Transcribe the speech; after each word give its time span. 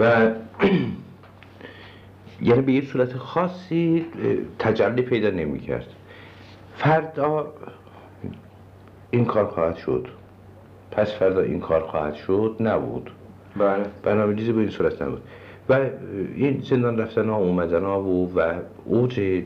و 0.00 0.30
یعنی 2.42 2.62
به 2.62 2.72
یه 2.72 2.84
صورت 2.84 3.16
خاصی 3.16 4.06
تجلی 4.58 5.02
پیدا 5.02 5.30
نمی 5.30 5.60
کرد 5.60 5.86
فردا 6.76 7.52
این 9.10 9.24
کار 9.24 9.46
خواهد 9.46 9.76
شد. 9.76 10.08
پس 10.90 11.12
فردا 11.12 11.40
این 11.40 11.60
کار 11.60 11.80
خواهد 11.80 12.14
شد 12.14 12.56
نبود. 12.60 13.10
بله. 13.56 13.84
برنامه 14.02 14.34
به 14.34 14.60
این 14.60 14.70
صورت 14.70 15.02
نبود. 15.02 15.22
و 15.68 15.80
این 16.34 16.60
زندان 16.60 16.98
رفتن 16.98 17.28
ها 17.28 17.36
اومدن 17.36 17.82
ها 17.82 18.00
بود 18.00 18.36
و 18.36 18.52
اوج 18.84 19.42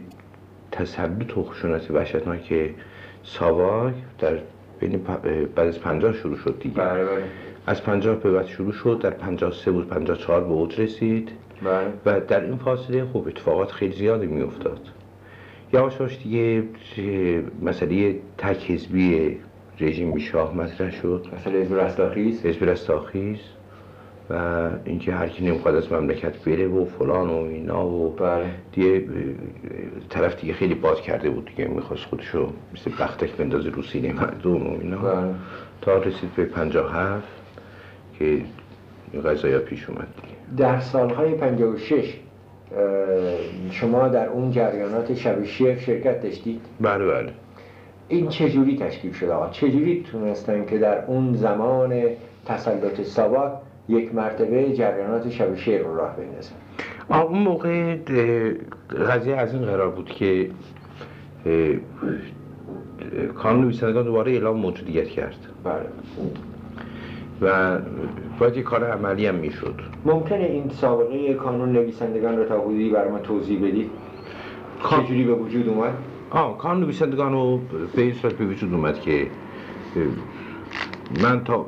تسلط 0.72 1.38
و 1.38 1.44
خشونت 1.44 1.90
وحشتناک 1.90 2.70
ساواک 3.24 3.94
در 4.18 4.38
بین 4.80 4.98
بعد 5.56 5.68
از 5.68 5.80
پنجاه 5.80 6.12
شروع 6.12 6.36
شد 6.36 6.58
دیگه. 6.60 6.74
بله 6.74 7.04
بله. 7.04 7.24
از 7.70 7.82
پنجاه 7.82 8.16
به 8.16 8.30
بعد 8.30 8.46
شروع 8.46 8.72
شد 8.72 8.98
در 9.02 9.10
پنجاه 9.10 9.52
سه 9.52 9.70
بود 9.70 9.88
پنجاه 9.88 10.16
چهار 10.16 10.44
به 10.44 10.50
اوج 10.50 10.80
رسید. 10.80 11.30
بله. 11.62 11.92
و 12.06 12.20
در 12.20 12.44
این 12.44 12.56
فاصله 12.56 13.04
خوب 13.04 13.28
اتفاقات 13.28 13.72
خیلی 13.72 13.92
زیادی 13.92 14.26
می 14.26 14.42
افتاد 14.42 14.80
یواش 15.72 16.00
یواش 16.00 16.18
دیگه 16.22 16.62
مسئله 17.62 18.16
تک 18.38 18.70
حزبی 18.70 19.36
رژیم 19.80 20.18
شاه 20.18 20.56
مطرح 20.56 20.90
شد. 20.90 21.26
مثلا 21.36 21.52
حزب 21.52 21.74
رستاخیز. 21.74 22.46
حزب 22.46 22.64
رستاخیز 22.64 23.38
و 24.30 24.68
اینکه 24.84 25.12
هر 25.12 25.28
کی 25.28 25.44
نمی‌خواد 25.44 25.74
از 25.74 25.92
مملکت 25.92 26.44
بره 26.44 26.68
و 26.68 26.84
فلان 26.84 27.30
و 27.30 27.36
اینا 27.36 27.86
و 27.86 28.12
بله. 28.12 28.50
دیگه 28.72 29.04
طرف 30.08 30.40
دیگه 30.40 30.52
خیلی 30.52 30.74
باد 30.74 31.00
کرده 31.00 31.30
بود 31.30 31.44
دیگه 31.44 31.68
می‌خواست 31.68 32.04
خودشو 32.04 32.52
مثل 32.74 32.90
بختک 32.90 33.32
بندازه 33.36 33.70
رو 33.70 33.82
سینه 33.82 34.12
مردم 34.12 34.66
و 34.66 34.80
اینا. 34.80 34.98
بله. 34.98 35.34
تا 35.80 35.98
رسید 35.98 36.34
به 36.36 36.44
57 36.44 37.39
که 38.20 38.42
این 39.12 39.58
پیش 39.58 39.88
اومد 39.88 40.06
دیگه. 40.16 40.34
در 40.56 40.80
سالهای 40.80 41.34
56 41.34 42.14
اه، 42.76 43.70
شما 43.70 44.08
در 44.08 44.28
اون 44.28 44.50
جریانات 44.50 45.14
شب 45.14 45.44
شیر 45.44 45.78
شرکت 45.78 46.22
داشتید؟ 46.22 46.60
بله 46.80 47.06
بله. 47.06 47.32
این 48.08 48.28
چجوری 48.28 48.76
تشکیل 48.76 49.12
شده 49.12 49.32
آقا؟ 49.32 49.48
چجوری 49.48 50.04
تونستن 50.12 50.64
که 50.64 50.78
در 50.78 51.04
اون 51.04 51.34
زمان 51.34 52.02
تسلط 52.46 53.02
ساواک 53.02 53.52
یک 53.88 54.14
مرتبه 54.14 54.72
جریانات 54.72 55.30
شب 55.30 55.56
شیر 55.56 55.82
رو 55.82 55.96
راه 55.96 56.16
بندازن؟ 56.16 56.54
اون 57.10 57.38
موقع 57.38 57.96
قضیه 59.08 59.36
از 59.36 59.54
این 59.54 59.64
قرار 59.64 59.90
بود 59.90 60.06
که 60.06 60.50
کانون 63.34 63.60
نویسندگان 63.64 64.04
دوباره 64.04 64.32
اعلام 64.32 64.56
موجودیت 64.56 65.08
کرد. 65.08 65.36
بله. 65.64 65.86
و 67.42 67.78
باید 68.38 68.56
یه 68.56 68.62
کار 68.62 68.84
عملی 68.84 69.26
هم 69.26 69.34
می‌شد. 69.34 69.74
ممکنه 70.04 70.44
این 70.44 70.68
سابقه 70.70 71.34
کانون 71.34 71.72
نویسندگان 71.72 72.36
رو 72.36 72.44
تا 72.44 72.60
حدودی 72.60 72.90
برای 72.90 73.10
ما 73.10 73.18
توضیح 73.18 73.58
بدید 73.58 73.90
کان- 74.82 75.04
چجوری 75.04 75.24
به 75.24 75.32
وجود 75.34 75.68
اومد؟ 75.68 75.92
آه 76.30 76.58
کانون 76.58 76.82
نویسندگان 76.82 77.32
رو 77.32 77.60
به 77.96 78.02
این 78.02 78.12
صورت 78.12 78.34
به 78.34 78.44
وجود 78.44 78.74
اومد 78.74 79.00
که 79.00 79.26
من 81.22 81.44
تا 81.44 81.66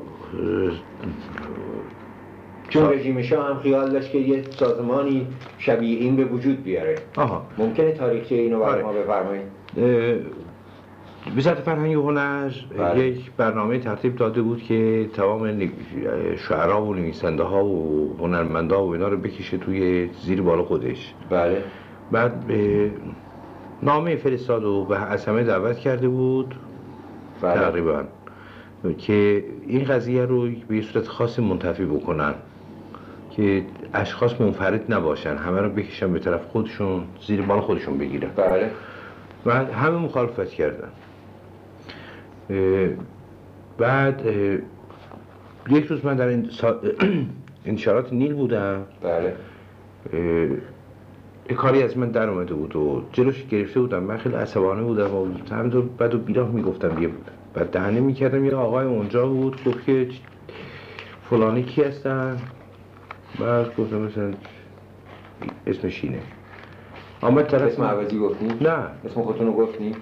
چون 2.69 2.93
رژیم 2.93 3.23
شاه 3.23 3.49
هم 3.49 3.59
خیال 3.59 3.91
داشت 3.91 4.13
که 4.13 4.19
یه 4.19 4.45
سازمانی 4.51 5.27
شبیه 5.59 5.99
این 6.01 6.17
به 6.17 6.25
وجود 6.25 6.63
بیاره. 6.65 6.95
آها. 7.17 7.43
ممکنه 7.59 7.93
تاریخچه 7.93 8.35
اینو 8.35 8.61
برای 8.61 8.73
آره. 8.73 8.83
ما 8.83 8.93
بفرمایید؟ 8.93 9.45
وزارت 11.37 11.61
فرهنگ 11.61 11.99
و 11.99 12.03
هنر 12.03 12.51
بله. 12.79 13.07
یک 13.07 13.31
برنامه 13.37 13.79
ترتیب 13.79 14.17
داده 14.17 14.43
بود 14.43 14.63
که 14.63 15.11
تمام 15.15 15.71
شعرا 16.49 16.85
و 16.85 16.95
نویسنده 16.95 17.43
ها 17.43 17.65
و 17.65 18.17
هنرمنده 18.21 18.75
ها 18.75 18.87
و 18.87 18.93
اینا 18.93 19.09
رو 19.09 19.17
بکشه 19.17 19.59
توی 19.59 20.09
زیر 20.23 20.43
بالا 20.43 20.65
خودش. 20.65 21.15
بله. 21.31 21.65
بعد 22.11 22.47
به 22.47 22.91
نامه 23.83 24.17
فرستاد 24.17 24.65
و 24.65 24.85
به 24.85 25.11
از 25.11 25.27
همه 25.27 25.45
دعوت 25.45 25.79
کرده 25.79 26.09
بود. 26.09 26.55
بله. 27.43 27.55
تقریبا. 27.55 28.03
که 28.99 29.45
این 29.67 29.85
قضیه 29.85 30.25
رو 30.25 30.49
به 30.69 30.77
یه 30.77 30.83
صورت 30.83 31.09
خاص 31.09 31.39
منتفی 31.39 31.85
بکنن. 31.85 32.35
که 33.31 33.65
اشخاص 33.95 34.41
منفرد 34.41 34.93
نباشن. 34.93 35.37
همه 35.37 35.61
رو 35.61 35.69
بکشن 35.69 36.13
به 36.13 36.19
طرف 36.19 36.47
خودشون 36.47 37.05
زیر 37.27 37.43
بال 37.43 37.61
خودشون 37.61 37.99
بگیرن. 37.99 38.31
بله. 38.37 38.71
و 39.47 39.55
همه 39.55 39.99
مخالفت 39.99 40.51
کردن. 40.51 40.89
بعد 43.79 44.23
یک 45.71 45.85
روز 45.87 46.05
من 46.05 46.17
در 46.17 46.27
این 46.27 46.51
سا- 46.51 46.87
انتشارات 47.67 48.13
نیل 48.13 48.35
بودم. 48.35 48.83
بله. 49.03 49.35
یه 51.51 51.57
کاری 51.57 51.83
از 51.83 51.99
من 51.99 52.11
در 52.11 52.29
اومده 52.29 52.55
بود 52.55 52.77
و 52.77 53.03
جلوش 53.13 53.47
گرفته 53.47 53.81
بودم. 53.81 54.03
من 54.03 54.17
خیلی 54.17 54.35
عصبانه 54.35 54.83
بودم 54.83 55.15
و 55.15 55.27
همینطور 55.51 55.83
بد 55.83 56.15
و 56.15 56.19
بیراه 56.19 56.51
می‌گفتم 56.51 56.89
دیگه 56.89 57.11
بعد 57.55 57.71
دهنه 57.71 58.01
می‌کردم. 58.01 58.45
یه 58.45 58.55
آقای 58.55 58.87
اونجا 58.87 59.27
بود 59.27 59.65
گفت 59.65 59.85
که 59.85 60.09
فلانی 61.31 61.63
کی 61.63 61.83
هستن؟ 61.83 62.37
بعد 63.41 63.77
گفتم 63.77 63.97
مثلا 63.99 64.31
اسمش 65.67 66.05
اینه. 66.05 66.19
آمد 67.21 67.47
طرف 67.47 67.63
اسم 67.63 67.83
عوضی 67.83 68.19
گفتیم 68.19 68.49
نه. 68.61 68.77
اسم 69.05 69.23
خودتون 69.23 69.47
رو 69.47 69.53
گفتیم 69.53 69.95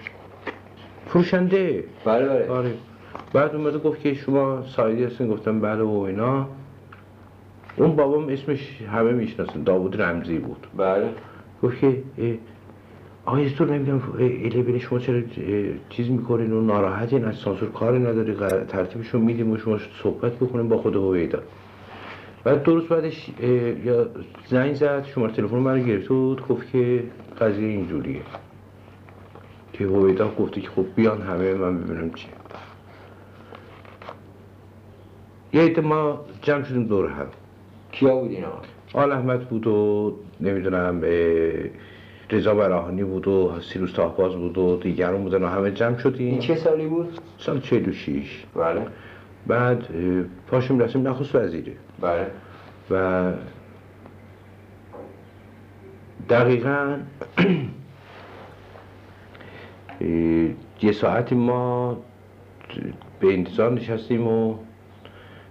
فروشنده. 1.12 1.84
بله 2.04 2.28
بله. 2.28 2.48
آره. 2.48 2.72
بعد 3.32 3.54
اومده 3.54 3.78
گفت 3.78 4.00
که 4.00 4.14
شما 4.14 4.62
سایدی 4.62 5.04
هستین. 5.04 5.28
گفتم 5.28 5.60
بله 5.60 5.82
و 5.82 5.98
اینا. 5.98 6.48
اون 7.76 7.96
بابام 7.96 8.28
اسمش 8.28 8.82
همه 8.92 9.12
می‌شناسن. 9.12 9.62
داوود 9.62 10.02
رمزی 10.02 10.38
بود. 10.38 10.66
بله. 10.76 11.08
گفت 11.62 11.80
که 11.80 12.02
آقای 13.24 13.50
تو 13.50 13.64
نمی‌دونم 13.64 14.02
اله 14.18 14.78
شما 14.78 14.98
چرا 14.98 15.20
چیز 15.88 16.10
می‌کنین؟ 16.10 16.52
و 16.52 16.60
ناراحتین؟ 16.60 17.24
از 17.24 17.36
سانسور 17.36 17.70
کاری 17.70 17.98
نداری؟ 17.98 18.34
ترتیبشو 18.68 19.18
میدیم 19.18 19.50
و 19.50 19.56
شما 19.56 19.78
صحبت 20.02 20.32
بکنیم 20.32 20.68
با 20.68 20.76
خود 20.76 20.96
هویدا. 20.96 21.38
بعد 22.44 22.62
درست 22.62 22.88
بعدش 22.88 23.30
اه، 23.42 23.50
یا 23.86 24.06
زنگ 24.46 24.74
زد. 24.74 25.04
شماره 25.04 25.32
تلفن 25.32 25.56
من 25.56 25.78
رو 25.78 25.86
گرفته 25.86 26.08
بود 26.08 26.48
گفت 26.48 26.72
که 26.72 27.02
قضیه 27.40 27.68
اینجوریه. 27.68 28.20
که 29.80 29.86
هویدا 29.86 30.28
گفته 30.28 30.60
که 30.60 30.68
خب 30.68 30.86
بیان 30.96 31.22
همه 31.22 31.54
من 31.54 31.80
ببینم 31.80 32.10
چیه 32.10 32.30
یه 35.52 35.62
عده 35.62 35.80
ما 35.80 36.20
جمع 36.42 36.64
شدیم 36.64 36.86
دور 36.86 37.06
هم. 37.06 37.26
کیا 37.92 38.16
بود 38.16 38.30
اینا؟ 38.30 38.48
آل 38.94 39.12
احمد 39.12 39.48
بود 39.48 39.66
و 39.66 40.16
نمی‌دونم 40.40 41.02
رضا 42.30 42.54
براهانی 42.54 43.04
بود 43.04 43.28
و 43.28 43.52
سیروس 43.60 43.92
تاهباز 43.92 44.36
بود 44.36 44.58
و 44.58 44.76
دیگران 44.76 45.22
بودن 45.22 45.42
و 45.42 45.46
همه 45.46 45.70
جمع 45.70 45.88
این 45.88 45.98
شدیم 45.98 46.38
چه 46.38 46.54
سالی 46.54 46.86
بود؟ 46.86 47.18
سال 47.38 47.60
46 47.60 48.44
بله. 48.54 48.86
بعد 49.46 49.78
اه، 49.94 50.24
پاشیم 50.46 50.78
رفتیم 50.78 51.08
نخست 51.08 51.34
وزیره. 51.34 51.72
بله. 52.00 52.26
و 52.90 53.32
دقیقا 56.28 56.96
یه 60.82 60.92
ساعتی 60.92 61.34
ما 61.34 61.96
به 63.20 63.32
انتظار 63.32 63.72
نشستیم 63.72 64.28
و 64.28 64.54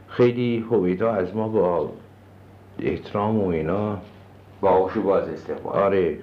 خیلی 0.08 0.66
هویدا 0.72 1.12
از 1.12 1.36
ما 1.36 1.48
با 1.48 1.90
احترام 2.80 3.40
و 3.40 3.48
اینا. 3.48 3.98
با 4.62 4.90
باز 5.06 5.30
استقبال. 5.30 5.76
آره. 5.76 6.18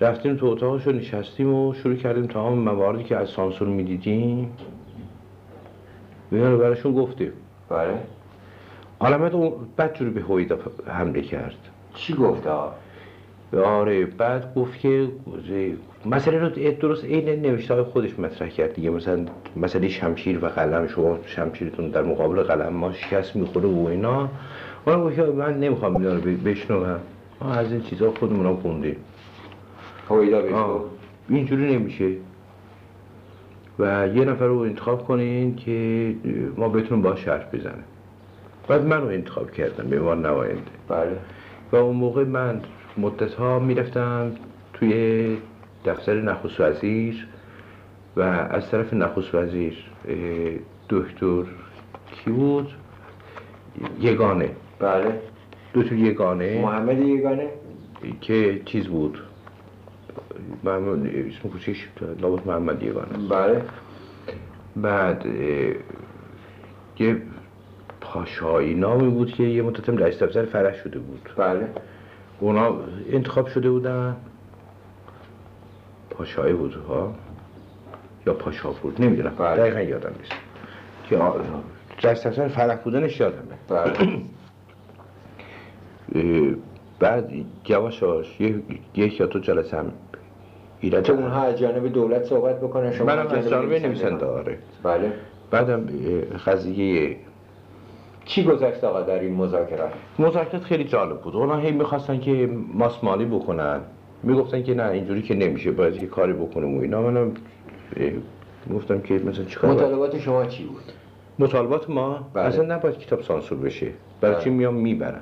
رفتیم 0.00 0.36
تو 0.36 0.46
اتاقش 0.46 0.86
رو 0.86 0.92
نشستیم 0.92 1.54
و 1.54 1.74
شروع 1.74 1.94
کردیم 1.94 2.26
تمام 2.26 2.58
مواردی 2.58 3.04
که 3.04 3.16
از 3.16 3.28
سانسور 3.28 3.68
می‌دیدیم. 3.68 4.56
اینا 6.30 6.52
رو 6.52 6.58
براشون 6.58 6.94
گفتیم. 6.94 7.32
بله. 7.68 7.98
علامت 9.00 9.34
اون 9.34 9.52
بد 9.78 9.94
جوری 9.94 10.10
به 10.10 10.20
هویدا 10.20 10.58
حمله 10.86 11.22
کرد. 11.22 11.54
چی 11.94 12.14
گفت 12.14 12.46
آره 13.56 14.06
بعد 14.06 14.54
گفت 14.54 14.80
که 14.80 15.08
مسئله 16.06 16.38
رو 16.38 16.48
درست 16.80 17.04
عین 17.04 17.42
نوشته 17.42 17.74
های 17.74 17.82
خودش 17.82 18.18
مطرح 18.18 18.48
کرد 18.48 18.74
دیگه. 18.74 18.90
مثلا 18.90 19.24
مسئله 19.56 19.88
شمشیر 19.88 20.44
و 20.44 20.48
قلم 20.48 20.86
شما 20.86 21.18
شمشیرتون 21.26 21.88
در 21.88 22.02
مقابل 22.02 22.42
قلم 22.42 22.72
ما 22.72 22.92
شکست 22.92 23.36
می‌خوره 23.36 23.68
و 23.68 23.86
اینا. 23.86 24.28
من 24.86 24.96
من 25.36 25.60
نمی‌خوام 25.60 25.96
اینا 25.96 26.14
رو 26.14 26.20
بشنوم. 26.20 27.00
ما 27.40 27.52
از 27.52 27.72
این 27.72 27.80
چیزا 27.80 28.10
خودمون 28.10 28.46
هم 28.46 28.56
خوندیم. 28.56 28.96
اینجوری 31.28 31.76
نمیشه. 31.76 32.12
و 33.78 34.08
یه 34.14 34.24
نفر 34.24 34.46
رو 34.46 34.58
انتخاب 34.58 35.04
کنین 35.04 35.56
که 35.56 36.14
ما 36.56 36.68
بتونیم 36.68 37.02
با 37.02 37.12
حرف 37.12 37.54
بزنیم. 37.54 37.84
بعد 38.68 38.86
من 38.86 39.00
رو 39.00 39.08
انتخاب 39.08 39.50
کردم 39.50 39.88
به 39.88 39.98
عنوان 39.98 40.26
نماینده. 40.26 40.62
بله. 40.88 41.16
و 41.72 41.76
اون 41.76 41.96
موقع 41.96 42.24
من 42.24 42.60
مدت 42.98 43.34
ها 43.34 43.58
می‌رفتم 43.58 44.32
توی 44.74 45.36
دفتر 45.84 46.20
نخست 46.20 46.60
وزیر 46.60 47.26
و 48.16 48.20
از 48.20 48.70
طرف 48.70 48.94
نخست 48.94 49.34
وزیر 49.34 49.84
دکتر 50.88 51.42
کی 52.12 52.30
بود؟ 52.30 52.68
یگانه. 54.00 54.50
بله. 54.78 55.20
دو 55.72 55.82
تا 55.82 55.94
یگانه. 55.94 56.62
محمد 56.62 56.98
یگانه. 56.98 57.48
که 58.20 58.62
چیز 58.64 58.86
بود؟ 58.86 59.18
محمد 60.64 61.06
اسم 61.06 61.48
کوچیش؟ 61.48 61.88
لابد 62.20 62.46
محمد 62.46 62.82
یگانه. 62.82 63.28
بله. 63.30 63.62
بعد 64.76 65.26
یه 66.98 67.22
پاشایی 68.00 68.74
نامی 68.74 69.08
بود 69.08 69.32
که 69.32 69.42
یه 69.42 69.62
مدت 69.62 69.88
هم 69.88 69.96
رئیس 69.96 70.22
دفتر 70.22 70.44
فرش 70.44 70.76
شده 70.76 70.98
بود. 70.98 71.28
بله. 71.36 71.68
اونا 72.40 72.76
انتخاب 73.12 73.46
شده 73.46 73.70
بودن. 73.70 74.16
پاشایی 76.22 76.54
بود 76.54 76.74
ها 76.74 77.14
یا 78.26 78.34
پاشاپور 78.34 78.92
نمی‌دونم. 78.98 79.34
بله. 79.38 79.56
دقیقا 79.56 79.80
یادم 79.80 80.12
نیست. 80.18 80.32
که 81.08 81.18
رئیس 82.08 82.26
دفتر 82.26 82.48
فرح 82.48 82.76
بودنش 82.76 83.20
یادمه. 83.20 83.42
بله. 83.68 83.92
بعد 86.98 87.32
یه 88.40 88.62
یک 88.94 89.20
یا 89.20 89.26
دو 89.26 89.38
جلسه 89.38 89.76
هم 89.76 89.92
ایراد 90.80 91.04
که 91.04 91.12
اونها 91.12 91.42
از 91.42 91.58
جانب 91.58 91.92
دولت 91.92 92.24
صحبت 92.24 92.60
بکنن 92.60 92.92
شما 92.92 93.06
منم 93.06 93.26
از 93.26 93.48
جانب 93.48 93.72
نویسنده. 93.72 94.26
آره. 94.26 94.58
بله. 94.82 95.12
بعدم 95.50 95.86
قضیه 96.46 97.16
چی 98.24 98.44
گذشت 98.44 98.84
آقا 98.84 99.02
در 99.02 99.18
این 99.18 99.34
مذاکرات؟ 99.34 99.92
مذاکرات 100.18 100.62
خیلی 100.62 100.84
جالب 100.84 101.20
بود. 101.20 101.36
اونا 101.36 101.56
هی 101.56 101.72
می‌خواستن 101.72 102.20
که 102.20 102.50
ماسمالی 102.74 103.24
بکنن. 103.24 103.80
می‌گفتن 104.22 104.62
که 104.62 104.74
نه 104.74 104.88
اینجوری 104.88 105.22
که 105.22 105.34
نمیشه 105.34 105.70
باید 105.70 106.02
یه 106.02 106.08
کاری 106.08 106.32
بکنیم 106.32 106.76
و 106.76 106.80
اینا. 106.80 107.02
منم 107.02 107.32
گفتم 108.74 109.00
که 109.00 109.14
مثلا 109.14 109.44
چیکار؟ 109.44 109.70
مطالبات 109.70 110.18
شما 110.18 110.44
چی 110.44 110.64
بود؟ 110.64 110.82
مطالبات 111.38 111.90
ما 111.90 112.30
بله. 112.34 112.44
اصلا 112.44 112.76
نباید 112.76 112.98
کتاب 112.98 113.22
سانسور 113.22 113.58
بشه. 113.58 113.90
برای 114.20 114.34
بله. 114.34 114.44
چی 114.44 114.50
میام 114.50 114.74
می‌برن 114.74 115.20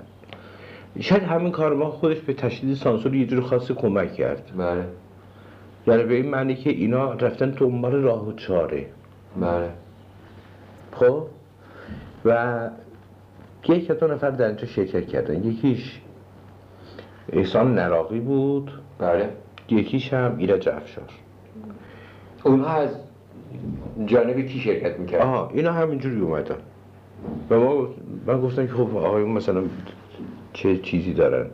شاید 1.01 1.23
همین 1.23 1.53
کار 1.53 1.75
ما 1.75 1.91
خودش 1.91 2.21
به 2.21 2.33
تشدید 2.33 2.77
سانسور 2.77 3.15
یه 3.15 3.27
جور 3.27 3.41
خاصی 3.41 3.75
کمک 3.75 4.15
کرد. 4.15 4.53
بله. 4.57 4.85
یعنی 5.87 6.03
به 6.03 6.15
این 6.15 6.31
معنی 6.31 6.55
که 6.55 6.71
اینا 6.71 7.13
رفتن 7.13 7.51
دنبال 7.51 7.93
راه 7.93 8.29
و 8.29 8.33
چاره. 8.33 8.87
بله. 9.41 9.71
خب؟ 10.93 11.27
و 12.25 12.71
یک 13.69 13.89
یا 13.89 13.97
دو 13.97 14.07
نفر 14.07 14.31
در 14.31 14.47
اینجا 14.47 14.67
شرکت 14.67 15.07
کردن. 15.07 15.45
یکیش 15.45 16.01
احسان 17.33 17.75
نراقی 17.75 18.21
بود. 18.21 18.71
بله. 18.99 19.29
یکیش 19.69 20.15
هم 20.15 20.35
ایرج 20.39 20.69
افشار. 20.69 21.05
اونها 22.45 22.75
از 22.75 22.97
جانب 24.07 24.41
کی 24.41 24.59
شرکت 24.59 24.99
می‌کرد 24.99 25.23
آها 25.23 25.51
اینا 25.55 25.73
همینجوری 25.73 26.21
اومدن. 26.21 26.57
و 27.51 27.61
ما 27.61 27.89
من 28.27 28.41
گفتم 28.41 28.67
که 28.67 28.73
خب 28.73 28.97
آقایون 28.97 29.31
مثلا 29.31 29.63
چه 30.53 30.79
چیزی 30.79 31.13
دارن؟ 31.13 31.47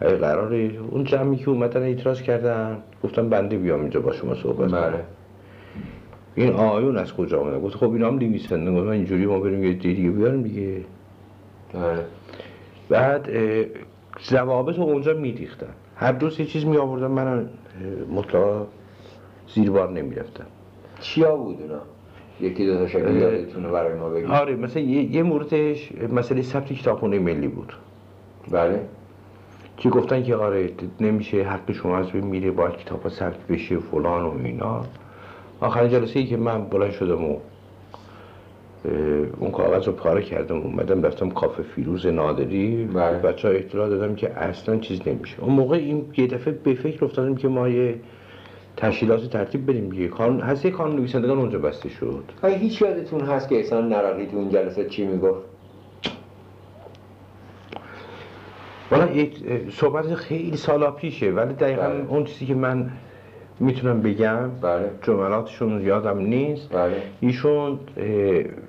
اگه 0.00 0.16
قراره 0.16 0.70
اون 0.90 1.04
جمعی 1.04 1.36
که 1.36 1.50
اومدن 1.50 1.82
اعتراض 1.82 2.22
کردن. 2.22 2.78
گفتم 3.04 3.28
بنده 3.28 3.58
بیام 3.58 3.80
اینجا 3.80 4.00
با 4.00 4.12
شما 4.12 4.34
صحبت 4.34 4.70
بله. 4.70 5.04
این 6.34 6.52
آقایون 6.52 6.96
از 6.96 7.14
کجا 7.14 7.40
آمدن 7.40 7.60
گفت 7.60 7.76
خب 7.76 7.92
اینا 7.92 8.08
هم 8.08 8.14
نویسنده 8.14 8.70
گفتم 8.70 8.88
اینجوری 8.88 9.26
ما 9.26 9.40
بریم 9.40 9.64
یه 9.64 9.72
دی 9.72 9.94
دیگه 9.94 10.10
بیاریم 10.10 10.42
دیگه. 10.42 10.84
بله. 11.74 12.04
بعد 12.88 13.28
ضوابط 14.24 14.76
رو 14.76 14.82
اونجا 14.82 15.14
میریختن 15.14 15.74
هر 15.96 16.12
روز 16.12 16.40
یه 16.40 16.46
چیز 16.46 16.66
می 16.66 16.76
آوردن 16.76 17.06
من 17.06 17.48
مطلقا 18.10 18.66
زیر 19.54 19.70
بار 19.70 19.90
نمی 19.90 20.14
رفتم 20.14 20.46
چیا 21.00 21.36
بود 21.36 21.62
اونا؟ 21.62 21.80
یکی 22.40 22.66
دو 22.66 22.76
تا 22.76 22.86
شکل 22.86 23.16
یادتونه 23.16 23.68
برای 23.68 23.98
ما 23.98 24.08
بگید. 24.08 24.30
آره 24.30 24.56
مثلا 24.56 24.82
یه, 24.82 25.02
یه 25.16 25.22
موردش 25.22 25.92
مسئله 26.12 26.42
ثبت 26.42 26.72
کتابخونه 26.72 27.18
ملی 27.18 27.48
بود. 27.48 27.72
بله. 28.50 28.80
که 29.76 29.88
گفتن 29.88 30.22
که 30.22 30.36
آره 30.36 30.70
نمیشه 31.00 31.42
حق 31.42 31.72
شما 31.72 31.98
از 31.98 32.10
بین 32.10 32.24
میره 32.24 32.50
باید 32.50 32.76
کتاب 32.76 33.02
ها 33.02 33.08
ثبت 33.08 33.46
بشه 33.46 33.78
فلان 33.78 34.24
و 34.24 34.44
اینا. 34.44 34.84
آخرین 35.60 35.90
جلسه 35.90 36.18
ای 36.18 36.26
که 36.26 36.36
من 36.36 36.64
بلند 36.64 36.90
شدم 36.90 37.24
و 37.24 37.36
اون 39.40 39.50
کاغذ 39.50 39.86
رو 39.86 39.92
پاره 39.92 40.22
کردم 40.22 40.56
اومدم 40.56 41.02
رفتم 41.02 41.30
کافه 41.30 41.62
فیروز 41.62 42.06
نادری. 42.06 42.84
بله. 42.84 43.18
بچه 43.18 43.48
ها 43.48 43.54
اطلاع 43.54 43.88
دادم 43.88 44.14
که 44.14 44.30
اصلا 44.30 44.76
چیز 44.76 45.00
نمیشه. 45.06 45.40
اون 45.40 45.52
موقع 45.52 45.76
این 45.76 46.04
یه 46.16 46.26
دفعه 46.26 46.52
به 46.64 46.74
فکر 46.74 47.04
افتادم 47.04 47.34
که 47.34 47.48
ما 47.48 47.68
یه 47.68 47.94
تشکیلات 48.76 49.30
ترتیب 49.30 49.70
بدیم 49.70 49.88
دیگه. 49.88 50.08
کانون 50.08 50.40
هسته 50.40 50.70
کانون 50.70 50.96
نویسندگان 50.96 51.38
اونجا 51.38 51.58
بسته 51.58 51.88
شد. 51.88 52.24
آیا 52.42 52.56
هیچ 52.56 52.82
یادتون 52.82 53.20
هست 53.20 53.48
که 53.48 53.54
احسان 53.56 53.88
نراقی 53.88 54.26
تو 54.26 54.36
اون 54.36 54.50
جلسه 54.50 54.84
چی 54.84 55.06
می‌گفت؟ 55.06 55.40
والا 58.90 59.10
یک 59.12 59.42
اه، 59.48 59.70
صحبت 59.70 60.14
خیلی 60.14 60.56
سالا 60.56 60.90
پیشه 60.90 61.30
ولی 61.30 61.54
دقیقا 61.54 61.82
بله. 61.82 62.04
اون 62.08 62.24
چیزی 62.24 62.46
که 62.46 62.54
من 62.54 62.90
می‌تونم 63.60 64.02
بگم 64.02 64.50
بله. 64.62 64.90
جملاتشون 65.02 65.82
یادم 65.82 66.18
نیست. 66.18 66.72
بله. 66.72 67.02
ایشون 67.20 67.78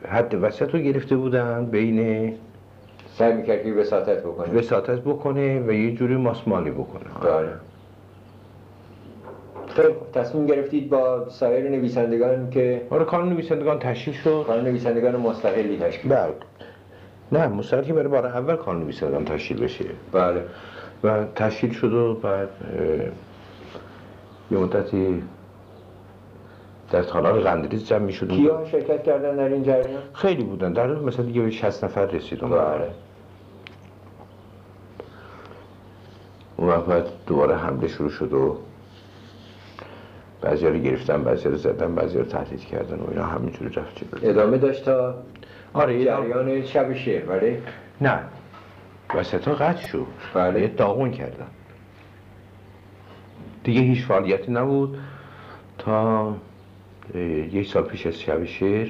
حد 0.09 0.35
وسط 0.41 0.73
رو 0.75 0.79
گرفته 0.79 1.15
بودن 1.15 1.65
بین 1.65 2.33
سعی 3.17 3.33
می‌کرد 3.33 3.63
که 3.63 3.73
وساطت 3.73 4.23
بکنه. 4.23 4.59
وساطت 4.59 4.99
بکنه 4.99 5.59
و 5.67 5.71
یه 5.71 5.95
جوری 5.95 6.15
ماسمالی 6.15 6.71
بکنه. 6.71 7.03
بله. 7.23 7.49
خوب. 9.75 10.11
تصمیم 10.13 10.45
گرفتید 10.45 10.89
با 10.89 11.29
سایر 11.29 11.69
نویسندگان 11.69 12.49
که 12.49 12.81
آره 12.89 13.05
کانون 13.05 13.29
نویسندگان 13.29 13.79
تشکیل 13.79 14.13
شد. 14.13 14.43
کار 14.47 14.61
نویسندگان 14.61 15.15
مستقلی 15.15 15.77
تشکیل 15.77 16.11
بله. 16.11 16.33
نه 17.31 17.47
مستقل 17.47 17.83
که 17.83 17.93
برای 17.93 18.07
بار 18.07 18.25
اول 18.25 18.55
کانون 18.55 18.83
نویسندگان 18.83 19.25
تشکیل 19.25 19.59
بشه. 19.59 19.85
بله. 20.11 20.41
و 21.03 21.23
تشکیل 21.35 21.71
شد 21.71 21.93
و 21.93 22.13
بعد 22.13 22.49
یه 24.51 24.57
مدتی 24.57 25.23
در 26.91 27.03
تالار 27.03 27.41
قندریز 27.41 27.85
جمع 27.85 27.99
می 27.99 28.13
شدیم 28.13 28.37
کیا 28.37 28.65
شرکت 28.65 29.03
کردن 29.03 29.35
در 29.35 29.43
این 29.43 29.63
جریان؟ 29.63 30.01
خیلی 30.13 30.43
بودن. 30.43 30.73
در 30.73 30.87
حال 30.87 31.03
مثلا 31.03 31.25
دیگه 31.25 31.41
به 31.41 31.51
60 31.51 31.83
نفر 31.83 32.05
رسید 32.05 32.43
اون. 32.43 32.51
بله. 32.51 32.91
اون 36.57 36.67
وقت 36.67 36.85
بعد 36.85 37.05
دوباره 37.27 37.55
حمله 37.55 37.87
شروع 37.87 38.09
شد 38.09 38.33
و 38.33 38.57
بعضی 40.41 40.67
رو 40.67 40.77
گرفتن 40.79 41.23
بعضی 41.23 41.49
رو 41.49 41.57
زدن 41.57 41.95
بعضی 41.95 42.17
رو 42.17 42.25
تهدید 42.25 42.59
کردن 42.59 42.99
و 42.99 43.09
اینا 43.09 43.25
همینجوری 43.25 43.75
رفت 43.75 43.95
جلو. 43.95 44.29
ادامه 44.29 44.57
داشت 44.57 44.85
تا 44.85 45.15
آره 45.73 46.05
جریان 46.05 46.65
شب 46.65 46.93
شعر 46.93 47.25
بله 47.25 47.61
نه. 48.01 48.19
وسط 49.15 49.47
ها 49.47 49.53
قطع 49.53 49.87
شد. 49.87 50.05
بله. 50.33 50.61
یه 50.61 50.67
داغون 50.67 51.11
کردن. 51.11 51.47
دیگه 53.63 53.81
هیچ 53.81 54.05
فعالیتی 54.05 54.51
نبود. 54.51 54.97
تا 55.77 56.35
یک 57.51 57.67
سال 57.67 57.83
پیش 57.83 58.05
از 58.05 58.19
شب 58.21 58.45
شعر 58.45 58.87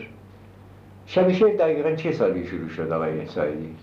شب 1.05 1.31
شعر 1.31 1.55
دقیقا 1.55 1.95
چه 1.95 2.11
سالی 2.11 2.47
شروع 2.47 2.69
شد 2.69 2.91
آقای 2.91 3.25
سایدی؟ 3.25 3.75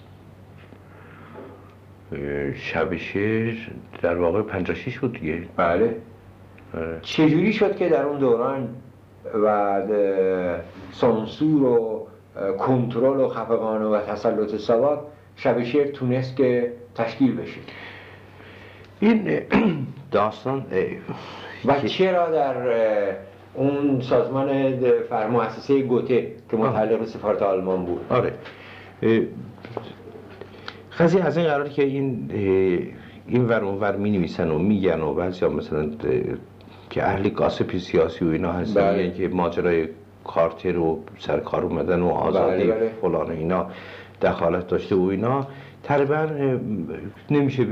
شب 2.54 2.96
شعر 2.96 3.54
در 4.02 4.16
واقع 4.16 4.42
56 4.42 4.98
بود 4.98 5.12
دیگه. 5.12 5.42
بله. 5.56 5.96
آره. 6.74 7.00
چجوری 7.02 7.52
شد 7.52 7.76
که 7.76 7.88
در 7.88 8.02
اون 8.02 8.18
دوران 8.18 8.68
و 9.44 9.82
سانسور 10.92 11.62
و 11.62 12.06
کنترل 12.58 13.20
و 13.20 13.28
خفقان 13.28 13.82
و 13.82 14.00
تسلط 14.00 14.56
ساواک 14.56 15.00
شب 15.36 15.62
شعر 15.62 15.86
تونست 15.86 16.36
که 16.36 16.72
تشکیل 16.94 17.36
بشه؟ 17.36 17.60
این 19.00 19.40
داستان 20.10 20.64
و 21.64 21.80
چرا 21.80 22.30
در 22.30 22.54
اون 23.54 24.00
سازمان 24.00 24.80
د- 24.80 24.84
فر 25.10 25.26
مؤسسه 25.26 25.82
گوته 25.82 26.32
که 26.50 26.56
متعلق 26.56 26.98
به 26.98 27.06
سفارت 27.06 27.42
آلمان 27.42 27.84
بود 27.84 28.00
آره 28.10 28.32
قضیه 30.98 31.24
از 31.24 31.36
این 31.36 31.46
قرار 31.46 31.68
که 31.68 31.82
این 31.84 32.30
این 33.26 33.48
ور 33.48 33.64
اون 33.64 33.80
ور 33.80 33.96
می 33.96 34.10
نویسن 34.10 34.50
و 34.50 34.58
میگن 34.58 35.00
و 35.00 35.14
بعضی 35.14 35.44
ها 35.44 35.50
مثلا 35.50 35.90
که 36.90 37.02
اهل 37.04 37.28
گاسپی 37.28 37.78
سیاسی 37.78 38.24
و 38.24 38.28
اینا 38.28 38.52
هستن 38.52 38.80
بله. 38.80 39.02
میگن 39.02 39.16
که 39.16 39.28
ماجرای 39.28 39.88
کارتر 40.24 40.72
رو 40.72 41.02
سر 41.18 41.40
کار 41.40 41.62
اومدن 41.62 42.00
و 42.00 42.08
آزادی 42.08 42.64
بله، 42.64 42.74
بله. 42.74 42.90
فلان 43.00 43.26
و 43.26 43.30
اینا 43.30 43.66
دخالت 44.22 44.66
داشته 44.66 44.94
و 44.96 45.02
اینا 45.02 45.46
تقریبا 45.86 46.28
نمیشه 47.30 47.64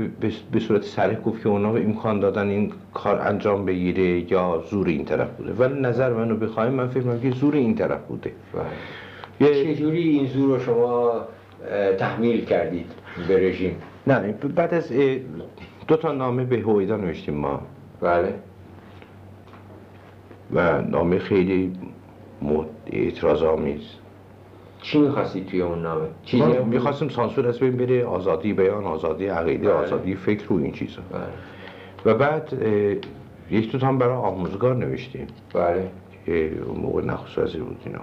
به- 0.51 0.59
صورت 0.59 0.81
صریح 0.83 1.19
گفت 1.19 1.43
که 1.43 1.49
اونا 1.49 1.69
امکان 1.69 2.19
دادن 2.19 2.47
این 2.49 2.71
کار 2.93 3.19
انجام 3.21 3.65
بگیره 3.65 4.31
یا 4.31 4.63
زور 4.69 4.87
این 4.87 5.05
طرف 5.05 5.29
بوده. 5.31 5.53
ولی 5.53 5.81
نظر 5.81 6.13
منو 6.13 6.35
بخوایم 6.35 6.73
من 6.73 6.87
فکر 6.87 6.99
می‌کنم 7.03 7.19
که 7.19 7.31
زور 7.31 7.55
این 7.55 7.75
طرف 7.75 8.01
بوده. 8.07 8.31
بله. 9.39 9.49
یه 9.49 9.75
چجوری 9.75 10.09
این 10.09 10.27
زور 10.27 10.57
رو 10.57 10.63
شما 10.63 11.11
تحمیل 11.97 12.45
کردید 12.45 12.85
به 13.27 13.49
رژیم؟ 13.49 13.75
نه 14.07 14.31
بعد 14.31 14.73
از 14.73 14.91
دو 15.87 15.95
تا 15.97 16.11
نامه 16.11 16.43
به 16.43 16.57
هویدا 16.59 16.97
نوشتیم 16.97 17.33
ما. 17.35 17.61
بله. 18.01 18.33
و 20.53 20.81
نامه 20.81 21.19
خیلی 21.19 21.73
اعتراض 22.91 23.43
آمیز 23.43 23.81
چی 24.81 24.99
می‌خواستید 24.99 25.47
توی 25.47 25.61
اون 25.61 25.81
نامه؟ 25.81 26.07
چیزی؟ 26.23 26.43
می‌خواستیم 26.43 27.09
سانسور 27.09 27.47
از 27.47 27.59
بین 27.59 27.77
بره 27.77 28.05
آزادی 28.05 28.53
بیان 28.53 28.83
آزادی 28.83 29.25
عقیده 29.25 29.67
بله. 29.67 29.77
آزادی 29.77 30.15
فکر 30.15 30.53
و 30.53 30.57
این 30.57 30.71
چیزا. 30.71 31.01
بله. 31.11 31.21
و 32.05 32.17
بعد 32.17 32.53
یک 33.51 33.71
دوتا 33.71 33.87
هم 33.87 33.97
برای 33.97 34.15
آموزگار 34.15 34.75
نوشتیم. 34.75 35.27
بله. 35.53 35.89
که 36.25 36.51
اون 36.65 36.79
موقع 36.79 37.01
نخست 37.01 37.37
وزیر 37.37 37.63
بود 37.63 37.77
اینا. 37.85 38.01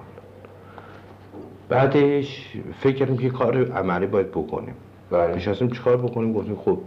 بعدش 1.68 2.52
فکر 2.80 2.96
کردیم 2.96 3.16
که 3.16 3.30
کار 3.30 3.72
عملی 3.72 4.06
باید 4.06 4.30
بکنیم. 4.30 4.74
بله. 5.10 5.34
نشستیم 5.34 5.70
چیکار 5.70 5.96
بکنیم؟ 5.96 6.32
گفتیم 6.32 6.56
خب 6.56 6.78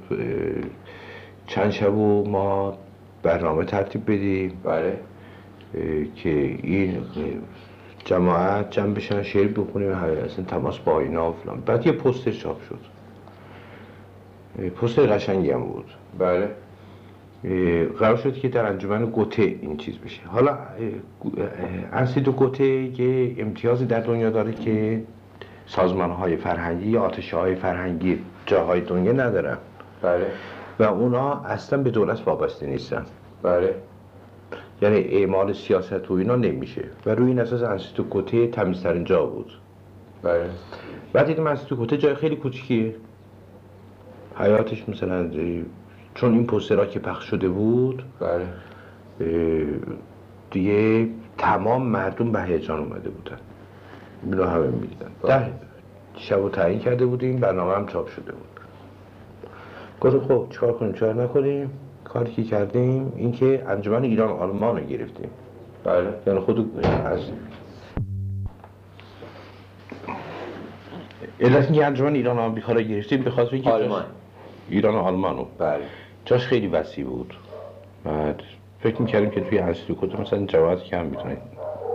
چند 1.48 1.72
شب 1.72 1.94
و 1.96 2.30
ما 2.30 2.78
برنامه 3.24 3.66
ترتیب 3.66 4.12
بدیم. 4.12 4.62
بله. 4.64 5.00
که 6.16 6.30
این 6.64 6.98
جماعت 8.06 8.72
جمع 8.72 8.94
بشن 8.94 9.24
شعر 9.24 9.48
بخونیم 9.48 9.92
اصلا 9.92 10.46
تماس 10.46 10.80
با 10.80 11.00
اینا 11.00 11.30
و 11.30 11.34
فلان. 11.34 11.62
بعد 11.66 11.86
یه 11.88 11.92
پوستر 11.92 12.32
چاپ 12.32 12.58
شد. 12.70 12.80
پوستر 14.70 15.06
قشنگی 15.06 15.52
هم 15.52 15.64
بود. 15.64 15.86
بله. 16.20 16.50
قرار 18.00 18.16
شد 18.16 18.34
که 18.34 18.50
در 18.50 18.66
انجمن 18.66 19.06
گوته 19.06 19.42
این 19.42 19.78
چیز 19.78 19.98
بشه. 19.98 20.22
حالا 20.28 20.58
انسیدو 21.94 22.32
گوته 22.32 22.66
یه 22.66 23.36
امتیازی 23.40 23.86
در 23.86 24.00
دنیا 24.00 24.30
داره 24.30 24.54
که 24.54 25.04
سازمان 25.66 26.12
های 26.12 26.38
فرهنگی 26.38 26.90
یا 26.90 27.02
آتشه 27.02 27.38
های 27.38 27.56
فرهنگی 27.56 28.20
جاهای 28.46 28.82
دنیا 28.82 29.12
ندارن. 29.12 29.58
بله. 30.02 30.28
و 30.80 30.84
اونا 30.84 31.34
اصلا 31.34 31.84
به 31.84 31.90
دولت 31.90 32.28
وابسته 32.28 32.68
نیستن. 32.68 33.06
بله. 33.44 33.76
یعنی 34.82 34.98
اعمال 34.98 35.54
سیاست 35.54 36.12
و 36.12 36.14
اینا 36.14 36.36
نمیشه. 36.36 36.86
و 37.06 37.10
روی 37.10 37.28
این 37.28 37.40
اساس 37.40 37.62
انسیتو 37.64 38.04
گوته 38.04 38.48
تمیزترین 38.48 39.04
جا 39.04 39.26
بود. 39.26 39.52
بله. 40.24 40.50
بعد 41.14 41.26
دیدیم 41.26 41.48
انسیتو 41.48 41.76
گوته 41.76 41.98
جای 41.98 42.16
خیلی 42.16 42.36
کوچیکیه. 42.36 42.96
حیاتش 44.40 44.90
مثلا 44.90 45.30
چون 46.16 46.34
این 46.34 46.46
پوسترها 46.48 46.86
که 46.86 47.00
پخش 47.00 47.26
شده 47.26 47.50
بود 47.50 48.04
بله. 48.20 48.46
دیگه 50.52 51.08
تمام 51.38 51.84
مردم 51.84 52.32
به 52.32 52.44
هیجان 52.44 52.80
اومده 52.80 53.10
بودن. 53.10 53.38
اینو 54.24 54.44
همه 54.44 54.68
می‌دیدن. 54.68 55.12
در 55.24 55.50
شب 56.16 56.44
و 56.44 56.50
تعیین 56.50 56.80
کرده 56.80 57.06
بودیم 57.06 57.40
برنامه 57.40 57.76
هم 57.76 57.88
چاپ 57.88 58.08
شده 58.08 58.32
بود. 58.32 58.60
گفتم 60.02 60.20
خب 60.20 60.48
چیکار 60.50 60.74
کنیم؟ 60.74 60.94
چیکار 60.94 61.24
نکنیم؟ 61.24 61.72
کاری 62.16 62.32
که 62.32 62.44
کردیم 62.44 63.14
اینکه 63.16 63.64
انجمن 63.68 64.04
ایران 64.04 64.30
آلمان 64.30 64.78
رو 64.78 64.86
گرفتیم. 64.86 65.30
بله. 65.84 66.14
یعنی 66.28 66.40
خود 66.40 66.86
از 67.06 67.20
علت 71.40 71.66
اینکه 71.66 71.86
انجمن 71.86 72.16
ایران 72.16 72.40
آمریکا 72.40 72.74
رو 72.74 72.82
گرفتیم 72.82 73.22
به 73.22 73.32
خاطر 73.32 73.54
اینکه 73.54 73.70
آلمان. 73.70 74.04
ایران 74.70 74.96
و 74.96 74.98
آلمان 74.98 75.38
رو. 75.38 75.48
بله. 75.58 75.82
جاش 76.26 76.48
خیلی 76.48 76.68
وسیع 76.68 77.06
بود. 77.06 77.34
بعد 78.04 78.42
فکر 78.80 79.02
می‌کردیم 79.02 79.30
که 79.30 79.42
توی 79.42 79.60
انستیتوت 79.60 80.20
مثلا 80.20 80.46
جواد 80.46 80.84
کم 80.84 81.06
می‌تونه 81.06 81.38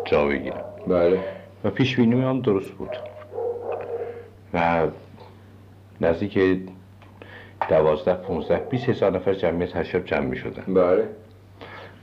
جا 0.05 0.27
بگیرن. 0.27 0.63
بله. 0.89 1.19
و 1.65 1.71
پیش 1.71 1.97
بینی 1.97 2.23
هم 2.23 2.41
درست 2.41 2.71
بود. 2.71 2.97
و 4.55 4.87
نزدیک 6.01 6.39
دوازده 7.69 8.15
پونزده 8.15 8.57
بیست 8.71 8.89
هزار 8.89 9.13
نفر 9.13 9.35
جمعیت 9.35 9.77
هر 9.77 9.83
شب 9.83 10.05
جمع 10.05 10.27
می‌شدن. 10.27 10.75
بله. 10.75 11.09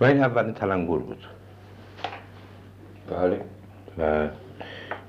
و 0.01 0.05
این 0.05 0.19
اولین 0.19 0.53
تلنگر 0.53 0.97
بود. 0.97 1.27
بله. 3.09 3.41
و 3.97 4.27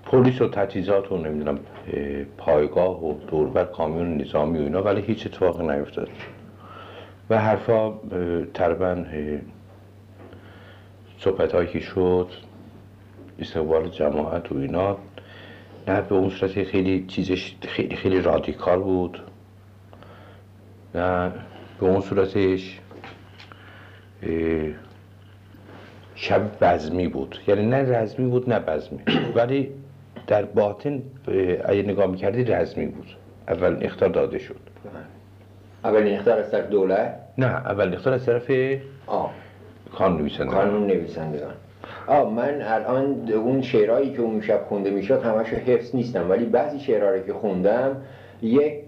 پلیس 0.05 0.43
و 0.43 0.49
تجهیزات 0.49 1.13
و 1.13 1.17
نمی‌دونم 1.17 1.59
اه، 1.93 2.25
پایگاه 2.25 3.05
و 3.05 3.19
دوربر 3.27 3.65
کامیون 3.65 4.17
نظامی 4.17 4.59
و 4.59 4.63
اینا 4.63 4.83
ولی 4.83 5.01
هیچ 5.01 5.27
اتفاقی 5.27 5.67
نیفتاد. 5.67 6.09
و 7.31 7.39
حرفا 7.39 7.93
تقریبا 8.55 9.05
صحبت 11.19 11.55
هایی 11.55 11.69
که 11.69 11.81
شد 11.81 12.29
استقبال 13.39 13.89
جماعت 13.89 14.53
و 14.53 14.59
اینا. 14.59 14.97
نه 15.89 16.01
به 16.01 16.15
اون 16.15 16.31
صورت 16.31 16.65
خیلی 16.65 17.05
چیزش 17.09 17.57
خیلی 17.69 17.97
خیلی 17.97 18.21
رادیکال 18.21 18.79
بود. 18.79 19.23
نه 20.95 21.33
به 21.81 21.87
اون 21.87 22.01
صورتش 22.01 22.81
شب 26.15 26.43
بزمی 26.61 27.09
بود. 27.09 27.39
یعنی 27.49 27.67
نه 27.67 27.77
رزمی 27.77 28.31
بود 28.31 28.51
نه 28.51 28.59
بزمی. 28.61 28.99
ولی 29.35 29.71
در 30.27 30.45
باطن 30.45 31.03
اگه 31.65 31.83
نگاه 31.83 32.07
می‌کردی 32.07 32.45
رزمی 32.45 32.87
بود. 32.87 33.07
اول 33.49 33.79
اختار 33.81 34.09
داده 34.09 34.39
شد. 34.39 34.57
اولین 35.85 36.19
اختار 36.19 36.39
از 36.39 36.51
طرف 36.51 36.69
دولت 36.69 37.15
نه 37.39 37.47
اول 37.47 37.95
اختار 37.95 38.13
از 38.15 38.27
طرف 38.27 38.51
کانون 39.95 40.21
نویسنده 40.21 40.51
قانون 40.51 40.87
نویسندگان. 40.87 41.55
آه 42.07 42.33
من 42.33 42.63
الان 42.63 43.33
اون 43.33 43.63
شعرهایی 43.63 44.13
که 44.13 44.21
اون 44.21 44.41
شب 44.41 44.65
خونده 44.69 44.91
می‌شد 44.91 45.23
همشو 45.23 45.57
حفظ 45.57 45.95
نیستم. 45.95 46.31
ولی 46.31 46.45
بعضی 46.45 46.81
شعرها 46.81 47.11
رو 47.11 47.21
که 47.21 47.33
خوندم 47.33 47.97
یک 48.43 48.81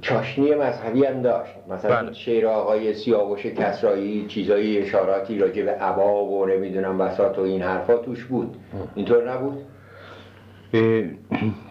چاشنی 0.00 0.54
مذهبی 0.54 1.04
هم 1.04 1.22
داشت. 1.22 1.52
مثلا 1.70 2.02
بله. 2.02 2.12
شعر 2.12 2.46
آقای 2.46 2.94
سیاوش 2.94 3.46
کسرایی 3.46 4.26
چیزایی 4.26 4.78
اشاراتی 4.78 5.38
راجع 5.38 5.64
به 5.64 5.70
عبا 5.70 6.24
و 6.24 6.46
نمی‌دونم 6.46 6.98
بساط 6.98 7.38
و 7.38 7.42
این 7.42 7.62
حرفا 7.62 7.96
توش 7.96 8.24
بود. 8.24 8.56
اینطور 8.94 9.32
نبود؟ 9.32 9.58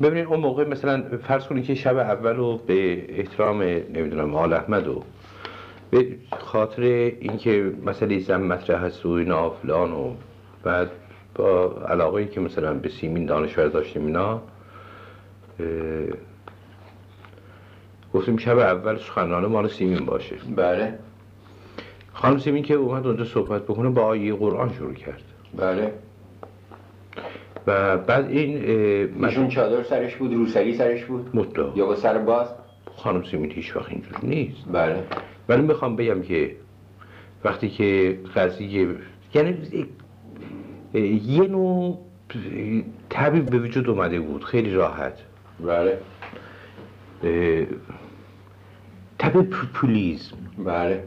ببینید 0.02 0.26
اون 0.28 0.40
موقع 0.40 0.68
مثلا 0.68 1.04
فرض 1.28 1.48
کنید 1.48 1.66
که 1.66 1.76
شب 1.76 1.98
اول 1.98 2.36
رو 2.36 2.58
به 2.58 3.06
احترام 3.20 3.62
نمی‌دونم 3.62 4.36
آل 4.36 4.54
احمد 4.54 4.88
و 4.88 5.04
به 5.92 6.08
خاطر 6.40 6.82
اینکه 6.82 7.72
مسئله 7.86 8.20
زن 8.20 8.42
مطرح 8.42 8.84
هست 8.84 9.06
و 9.06 9.10
اینا 9.10 9.50
فلان 9.50 9.92
و 9.92 10.12
بعد 10.64 10.90
با 11.36 11.76
علاقه 11.90 12.26
که 12.26 12.40
مثلا 12.40 12.74
به 12.74 12.90
سیمین 12.90 13.26
دانشور 13.26 13.68
داشتیم 13.68 14.06
اینا 14.06 14.42
گفتیم 18.14 18.38
شب 18.38 18.58
اول 18.58 18.98
سخنرانه 18.98 19.48
مال 19.48 19.68
سیمین 19.68 20.06
باشه. 20.06 20.36
بله. 20.56 21.00
خانم 22.14 22.38
سیمین 22.38 22.64
که 22.64 22.74
اومد 22.74 23.08
اونجا 23.08 23.26
صحبت 23.26 23.64
بکنه 23.64 23.90
با 23.90 24.02
آیه 24.02 24.34
قرآن 24.34 24.74
شروع 24.74 24.94
کرد. 24.94 25.24
بله. 25.58 25.94
و 27.68 27.98
بعد 27.98 28.30
این 28.30 28.58
ایشون 29.26 29.48
چادر 29.48 29.84
سرش 29.84 30.16
بود 30.16 30.34
روسری 30.34 30.78
سرش 30.78 31.06
بود؟ 31.06 31.30
مطلق 31.34 31.78
یا 31.78 31.86
با 31.86 31.96
سر 31.96 32.18
باز؟ 32.18 32.48
خانم 32.96 33.24
سیمین 33.24 33.52
هیچ 33.52 33.76
وقت 33.76 33.90
اینجور 33.90 34.20
نیست. 34.24 34.58
بله. 34.72 35.04
ولی 35.50 35.62
می‌خوام 35.62 35.96
بگم 35.96 36.22
که 36.22 36.56
وقتی 37.44 37.70
که 37.70 38.20
قضیه 38.36 38.88
یعنی 39.34 39.58
یه 41.26 41.42
نوع 41.42 42.00
طبیب 43.10 43.50
به 43.50 43.60
وجود 43.60 43.90
اومده 43.90 44.20
بود. 44.20 44.44
خیلی 44.44 44.74
راحت. 44.74 45.14
بله. 45.60 45.98
طبیب 49.18 49.50
پوپولیزم 49.50 50.38
بله. 50.66 51.04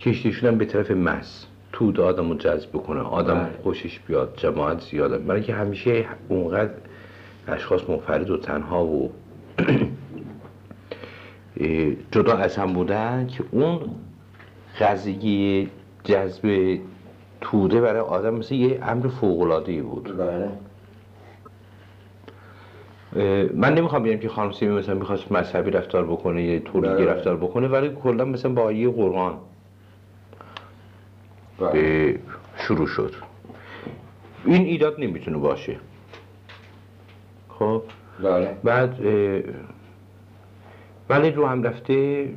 کشته 0.00 0.30
شدن 0.30 0.58
به 0.58 0.64
طرف 0.64 0.90
مس 0.90 1.46
تود 1.72 2.00
آدم 2.00 2.28
رو 2.28 2.34
جذب 2.34 2.68
بکنه. 2.68 3.00
آدم 3.00 3.34
بله. 3.34 3.48
خوشش 3.62 3.98
بیاد. 3.98 4.34
جماعت 4.36 4.80
زیاده. 4.80 5.18
برای 5.18 5.42
که 5.42 5.54
همیشه 5.54 6.04
اونقدر 6.28 6.70
اشخاص 7.48 7.80
منفرد 7.88 8.30
و 8.30 8.36
تنها 8.36 8.84
و 8.84 9.12
جدا 12.12 12.36
از 12.36 12.56
هم 12.56 12.72
بودن 12.72 13.26
که 13.26 13.44
اون 13.50 13.80
قضیه 14.80 15.66
جذب 16.04 16.78
توده 17.40 17.80
برای 17.80 18.00
آدم 18.00 18.34
مثل 18.34 18.54
یه 18.54 18.78
امر 18.82 19.08
فوق‌العاده‌ای 19.08 19.80
بود. 19.80 20.16
بله. 20.16 20.48
من 23.54 23.74
نمی‌خوام 23.74 24.02
بگم 24.02 24.18
که 24.18 24.28
خانم 24.28 24.52
سیمی 24.52 24.74
مثلا 24.74 24.94
می‌خواست 24.94 25.32
مذهبی 25.32 25.70
رفتار 25.70 26.04
بکنه 26.04 26.42
یا 26.42 26.58
تولیدی 26.58 26.94
بله. 26.94 27.04
رفتار 27.06 27.36
بکنه 27.36 27.68
ولی 27.68 27.90
کلا 28.02 28.24
مثلا 28.24 28.52
با 28.52 28.62
آیه 28.62 28.90
قرآن. 28.90 29.34
به 31.72 32.18
شروع 32.56 32.86
شد. 32.86 33.14
این 34.44 34.62
ایراد 34.62 35.00
نمی‌تونه 35.00 35.38
باشه. 35.38 35.76
خب؟ 37.48 37.82
بله. 38.22 38.56
بعد 38.64 38.98
ولی 41.08 41.30
رو 41.30 41.46
هم 41.46 41.62
رفته 41.62 42.28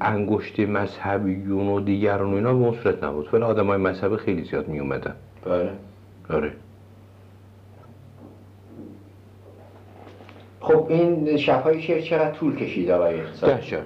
انگشت 0.00 0.60
مذهبیون 0.60 1.68
و 1.68 1.80
دیگران 1.80 2.32
و 2.32 2.36
اینا 2.36 2.52
به 2.52 2.58
اون 2.58 2.76
صورت 2.82 3.04
نبود. 3.04 3.34
ولی 3.34 3.42
آدم 3.42 3.66
های 3.66 3.78
مذهبی 3.78 4.16
خیلی 4.16 4.44
زیاد 4.44 4.68
می 4.68 4.78
اومدن 4.80 5.14
بله. 5.44 5.70
آره. 6.30 6.52
خب 10.60 10.86
این 10.90 11.36
شبهای 11.36 11.82
شعر 11.82 12.00
چقدر 12.00 12.30
طول 12.30 12.56
کشید 12.56 12.90
آقای 12.90 13.16
ده 13.42 13.62
شب. 13.62 13.82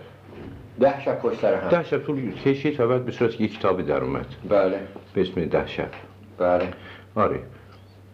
ده 0.81 1.01
شب 1.05 1.19
پشت 1.19 1.41
سر 1.41 1.55
هم. 1.55 1.69
ده 1.69 1.85
شب 1.85 1.99
طول 1.99 2.33
کشید 2.33 2.81
و 2.81 2.89
بعد 2.89 3.05
به 3.05 3.13
صورت 3.13 3.41
یک 3.41 3.59
کتابی 3.59 3.83
در 3.83 4.05
اومد. 4.05 4.27
بله. 4.49 4.81
به 5.15 5.21
اسم 5.21 5.45
ده 5.45 5.67
شب. 5.67 5.91
بله. 6.39 6.69
آره. 7.15 7.41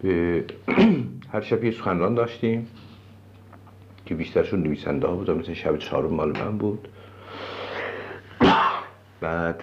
اه، 0.05 0.40
هر 1.33 1.40
شب 1.40 1.64
یه 1.64 1.71
سخنران 1.71 2.14
داشتیم 2.14 2.69
که 4.07 4.14
بیشترشون 4.14 4.62
نویسنده 4.62 5.07
ها 5.07 5.14
بودن 5.14 5.35
مثل 5.35 5.52
شب 5.52 5.79
چهارم 5.79 6.11
مال 6.14 6.38
من 6.38 6.59
بود. 6.59 6.88
بعد 9.21 9.62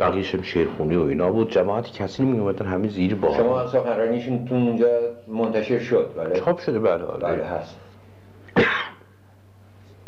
بقیهش 0.00 0.34
هم 0.34 0.42
شعرخونی 0.42 0.96
و 0.96 1.02
اینا 1.02 1.30
بود. 1.30 1.50
جماعت 1.50 1.92
کسی 1.92 2.22
می 2.22 2.38
اومدن 2.38 2.66
همه 2.66 2.88
زیر 2.88 3.14
با 3.14 3.36
شما 3.36 3.66
سخنرانیشون 3.66 4.44
تو 4.44 4.54
اونجا 4.54 4.88
منتشر 5.28 5.78
شد 5.78 6.14
بله؟ 6.16 6.40
چاپ 6.40 6.60
شده 6.60 6.78
بله 6.78 7.04
آره. 7.04 7.36
بله 7.36 7.44
هست. 7.44 7.76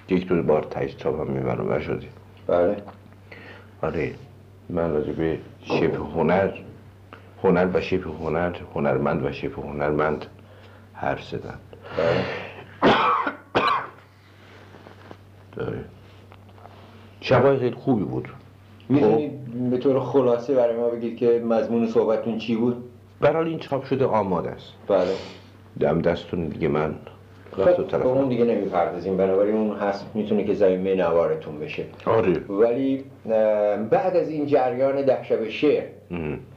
یک 0.09 0.29
دو 0.29 0.43
بار 0.43 0.63
تایید 0.63 0.97
چاپ 0.97 1.21
هم 1.21 1.27
می‌برم 1.27 1.81
شده. 1.81 2.07
بله. 2.47 2.77
آره 3.83 4.15
من 4.69 4.93
راجع 4.93 5.13
به 5.13 5.39
شبه 5.65 5.97
هنر 5.97 6.51
هنر 7.43 7.69
و 7.75 7.81
شبه 7.81 8.11
هنر 8.11 8.57
هنرمند 8.75 9.25
و 9.25 9.33
شبه 9.33 9.63
هنرمند 9.63 10.27
حرف 10.95 11.25
زدم. 11.25 11.59
بله. 11.99 12.25
شبای 17.21 17.59
خیلی 17.59 17.77
خوبی 17.77 18.05
بود. 18.05 18.29
می‌تونید 18.89 19.33
به 19.71 19.79
طور 19.79 20.01
خلاصه 20.01 20.55
برای 20.55 20.77
ما 20.77 20.89
بگید 20.89 21.17
که 21.17 21.43
مضمون 21.45 21.87
صحبتتون 21.87 22.39
چی 22.39 22.57
بود؟ 22.57 22.85
برحال 23.21 23.47
این 23.47 23.59
چاپ 23.59 23.85
شده 23.85 24.05
آماده 24.05 24.51
است. 24.51 24.73
بله. 24.89 25.15
دم 25.81 26.01
دستون 26.01 26.49
دیگه 26.49 26.69
من 26.69 26.95
خب 27.57 27.87
به 27.87 28.07
اون 28.07 28.29
دیگه 28.29 28.45
نمی‌پردازیم. 28.45 29.17
بنابراین 29.17 29.57
اون 29.57 29.77
هست 29.77 30.07
می‌تونه 30.15 30.45
که 30.45 30.55
زمینه 30.55 30.95
نوارتون 30.95 31.61
بشه. 31.61 31.85
آره. 32.07 32.33
ولی 32.49 33.05
بعد 33.91 34.17
از 34.17 34.29
این 34.29 34.47
جریان 34.47 35.03
ده 35.03 35.25
شب 35.25 35.49
شعر. 35.49 35.85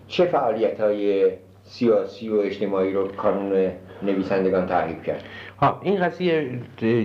چه 0.07 0.25
فعالیت 0.25 0.81
های 0.81 1.31
سیاسی 1.63 2.29
و 2.29 2.35
اجتماعی 2.35 2.93
رو 2.93 3.07
کانون 3.07 3.71
نویسندگان 4.03 4.65
تعریف 4.65 5.03
کرد؟ 5.03 5.23
ها 5.59 5.79
این 5.83 5.99
قضیه 5.99 6.59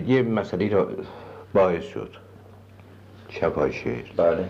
یه 0.06 0.22
مسئله 0.22 0.68
را 0.68 0.88
باعث 1.54 1.84
شد. 1.84 2.10
شبهای 3.28 3.72
شعر. 3.72 4.04
بله. 4.16 4.44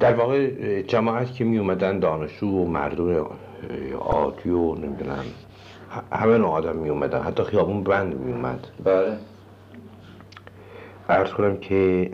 در 0.00 0.14
واقع 0.14 0.82
جماعت 0.82 1.34
که 1.34 1.44
می 1.44 1.58
اومدن 1.58 1.98
دانشجو 1.98 2.46
و 2.46 2.66
مردم 2.66 3.26
عادی 3.98 4.50
و 4.50 4.74
نمی‌دونم 4.74 5.24
همه 6.12 6.38
نوع 6.38 6.50
آدم 6.50 6.76
می 6.76 6.88
اومدن 6.88 7.22
حتی 7.22 7.42
خیابون 7.42 7.82
بند 7.82 8.20
می 8.20 8.32
اومد 8.32 8.66
بله. 8.84 9.16
عرض 11.08 11.30
کنم 11.30 11.56
که 11.56 12.10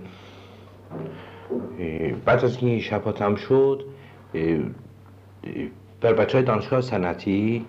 بعد 2.24 2.44
از 2.44 2.62
این 2.62 2.80
شبها 2.80 3.12
تم 3.12 3.34
شد 3.34 3.84
بر 6.00 6.12
بچه 6.12 6.38
های 6.38 6.46
دانشگاه 6.46 6.80
صنعتی 6.80 7.64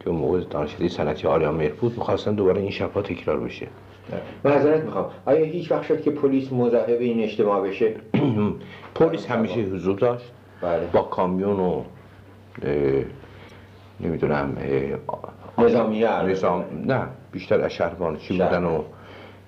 که 0.00 0.10
موقع 0.10 0.40
دانشکده 0.40 0.88
صنعتی 0.88 1.26
آریا 1.26 1.52
مهر 1.52 1.72
بود 1.72 1.98
می‌خواستن 1.98 2.34
دوباره 2.34 2.60
این 2.60 2.70
شبها 2.70 3.02
تکرار 3.02 3.40
بشه. 3.40 3.68
معذرت 4.44 4.84
می‌خوام. 4.84 5.10
آیا 5.26 5.44
هیچ 5.44 5.72
وقت 5.72 5.82
شد 5.82 6.02
که 6.02 6.10
پلیس 6.10 6.52
مزاحم 6.52 6.98
این 7.00 7.20
اجتماع 7.22 7.68
بشه؟ 7.68 7.94
پلیس 8.94 9.26
همیشه 9.26 9.60
حضور 9.60 9.98
داشت. 9.98 10.32
بله. 10.62 10.86
با 10.92 11.02
کامیون 11.02 11.60
و 11.60 11.82
اه، 12.62 13.04
نمی‌دونم 14.00 14.56
اه، 14.60 15.64
نظامیه. 15.64 16.22
نظام 16.22 16.64
نه 16.86 17.02
بیشتر 17.32 17.60
از 17.60 17.72
شهر. 17.72 17.94
بودن 17.94 18.64
و 18.64 18.82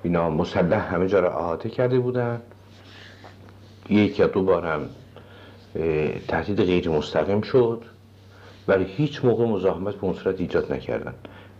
اینا 0.03 0.31
مسلح 0.31 0.95
همه 0.95 1.09
جا 1.09 1.21
را 1.21 1.39
احاطه 1.39 1.69
کرده 1.69 1.99
بودن. 1.99 2.41
یک 3.91 4.19
یا 4.19 4.27
دو 4.27 4.43
بار 4.43 4.67
هم 4.67 4.81
تهدید 6.29 6.63
غیر 6.63 6.89
مستقیم 6.89 7.41
شد. 7.41 7.83
ولی 8.69 8.85
هیچ 8.85 9.25
موقع 9.25 9.45
مزاحمت 9.45 9.95
به 9.95 10.05
اون 10.05 10.13
صورت 10.13 10.41
ایجاد 10.41 10.73
نکردن. 10.73 11.15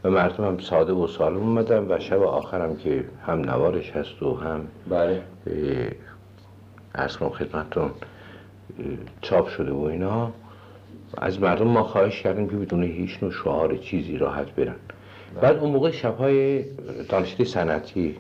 و 0.05 0.11
مردم 0.11 0.45
هم 0.45 0.59
ساده 0.59 0.93
و 0.93 1.07
سالم 1.07 1.37
اومدن 1.37 1.87
و 1.89 1.99
شب 1.99 2.23
آخرم 2.23 2.77
که 2.77 3.05
هم 3.27 3.41
نوارش 3.41 3.91
هست 3.91 4.23
و 4.23 4.37
هم 4.37 4.69
بله. 4.89 5.23
کنم 7.19 7.29
خدمتتون 7.29 7.91
چاپ 9.21 9.49
شده 9.49 9.73
و 9.73 9.83
اینا. 9.83 10.33
از 11.19 11.41
مردم 11.41 11.67
ما 11.67 11.83
خواهش 11.83 12.23
کردیم 12.23 12.49
که 12.49 12.57
بدون 12.57 12.83
هیچ 12.83 13.23
نوع 13.23 13.33
شعار 13.33 13.77
چیزی 13.77 14.19
راحت 14.19 14.55
برن. 14.55 14.75
بعد 15.43 15.57
اون 15.57 15.71
موقع 15.71 15.91
شبهای 15.91 16.65
دانشگاه 17.09 17.47
صنعتی 17.47 18.17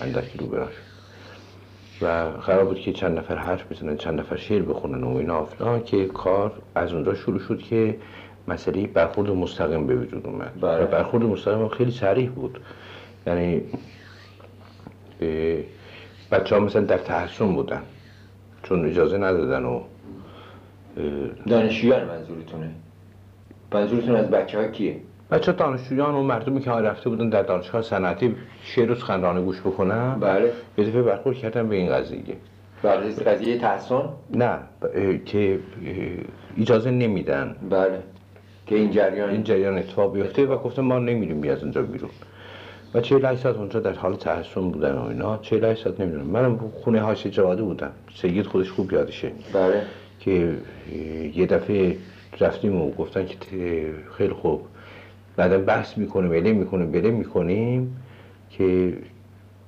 اندکی 0.00 0.38
رو 0.38 0.46
شد 0.46 0.92
و 2.02 2.06
قرار 2.46 2.64
بود 2.64 2.80
که 2.80 2.92
چند 2.92 3.18
نفر 3.18 3.36
حرف 3.36 3.72
بزنن 3.72 3.96
چند 3.96 4.20
نفر 4.20 4.36
شعر 4.36 4.62
بخونن 4.62 5.04
و 5.04 5.16
اینا 5.16 5.46
که 5.78 6.06
کار 6.06 6.52
از 6.74 6.92
اونجا 6.92 7.14
شروع 7.14 7.38
شد 7.38 7.58
که 7.58 7.96
مسئله 8.48 8.86
برخورد 8.86 9.30
مستقیم 9.30 9.86
به 9.86 9.96
وجود 9.96 10.26
اومد. 10.26 10.52
بله. 10.60 10.84
برخورد 10.84 11.22
مستقیم 11.22 11.68
خیلی 11.68 11.90
سریع 11.90 12.28
بود. 12.28 12.60
یعنی 13.26 13.62
بچه 16.32 16.54
ها 16.54 16.60
مثلا 16.60 16.82
در 16.82 16.98
تحسن 16.98 17.52
بودن. 17.54 17.82
چون 18.62 18.86
اجازه 18.86 19.18
ندادن 19.18 19.64
و 19.64 19.80
دانشجویان 21.46 22.04
منظورتونه. 22.04 22.70
منظورتون 23.74 24.16
از 24.16 24.30
بچه 24.30 24.58
ها 24.58 24.68
کیه؟ 24.68 24.96
بچه 25.30 25.52
دانشجویان 25.52 26.14
و 26.14 26.22
مردمی 26.22 26.60
که 26.60 26.70
رفته 26.70 27.10
بودن 27.10 27.28
در 27.28 27.42
دانشگاه 27.42 27.82
صنعتی 27.82 28.36
شعر 28.62 28.90
و 28.90 28.94
سخنرانی 28.94 29.44
گوش 29.44 29.60
بکنن. 29.60 30.20
بله. 30.20 30.52
یه 30.78 30.84
دفعه 30.84 31.02
برخورد 31.02 31.36
کردن 31.36 31.68
به 31.68 31.76
این 31.76 31.92
قضیه. 31.92 32.36
از 32.84 33.18
قضیه 33.18 33.58
تحسن؟ 33.58 34.08
نه 34.30 34.58
که 35.24 35.58
اجازه 36.60 36.90
نمیدن. 36.90 37.56
بله. 37.70 38.02
که 38.66 38.74
این 38.74 38.90
جریان 38.90 39.30
این 39.30 39.44
جریان 39.44 39.78
اتفاق 39.78 40.14
بیفته 40.14 40.46
و 40.46 40.58
گفتن 40.58 40.82
ما 40.82 40.98
نمیریم 40.98 41.50
از 41.50 41.62
اونجا 41.62 41.82
بیرون. 41.82 42.10
و 42.94 43.00
48 43.00 43.42
ساعت 43.42 43.56
اونجا 43.56 43.80
در 43.80 43.92
حال 43.92 44.16
تحسن 44.16 44.70
بودن 44.70 44.92
و 44.92 45.02
اینا. 45.02 45.38
48 45.42 45.84
ساعت 45.84 46.00
نمی‌دونم. 46.00 46.26
منم 46.26 46.58
خونه 46.84 47.00
هاش 47.00 47.26
جواده 47.26 47.62
بودم. 47.62 47.90
سید 48.14 48.46
خودش 48.46 48.70
خوب 48.70 48.92
یادشه. 48.92 49.32
بله. 49.54 49.82
که 50.20 50.56
یه 51.34 51.46
دفعه 51.46 51.96
رفتیم 52.40 52.82
و 52.82 52.90
گفتن 52.90 53.26
که 53.26 53.94
خیلی 54.18 54.32
خوب. 54.32 54.62
بعدا 55.36 55.58
بحث 55.58 55.98
می‌کنیم 55.98 56.30
بله 56.30 56.52
می‌کنیم 56.52 56.92
بله 56.92 57.10
می‌کنیم 57.10 57.96
که 58.50 58.92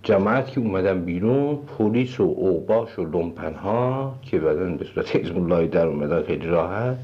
جماعت 0.03 0.51
که 0.51 0.61
اومدن 0.61 1.05
بیرون 1.05 1.59
پلیس 1.79 2.21
و 2.21 2.23
اوباش 2.23 2.99
و 2.99 3.05
لومپن 3.05 3.55
ها 3.55 4.15
که 4.23 4.39
بعدا 4.39 4.65
به 4.65 4.85
صورت 4.85 5.17
الله 5.17 5.67
در 5.67 5.87
اومدن 5.87 6.23
خیلی 6.23 6.47
راحت 6.47 6.97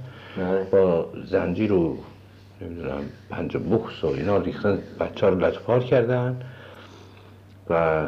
با 0.71 1.09
زنجیر 1.27 1.73
و 1.73 1.97
نمی‌دونم 2.61 3.03
پنج 3.31 3.57
بخص 3.57 4.05
و 4.05 4.07
اینا 4.07 4.37
ریختن 4.37 4.79
بچه 5.01 5.27
ها 5.27 5.33
رو 5.33 5.45
لطفار 5.45 5.81
کردن 5.81 6.41
و 7.71 8.07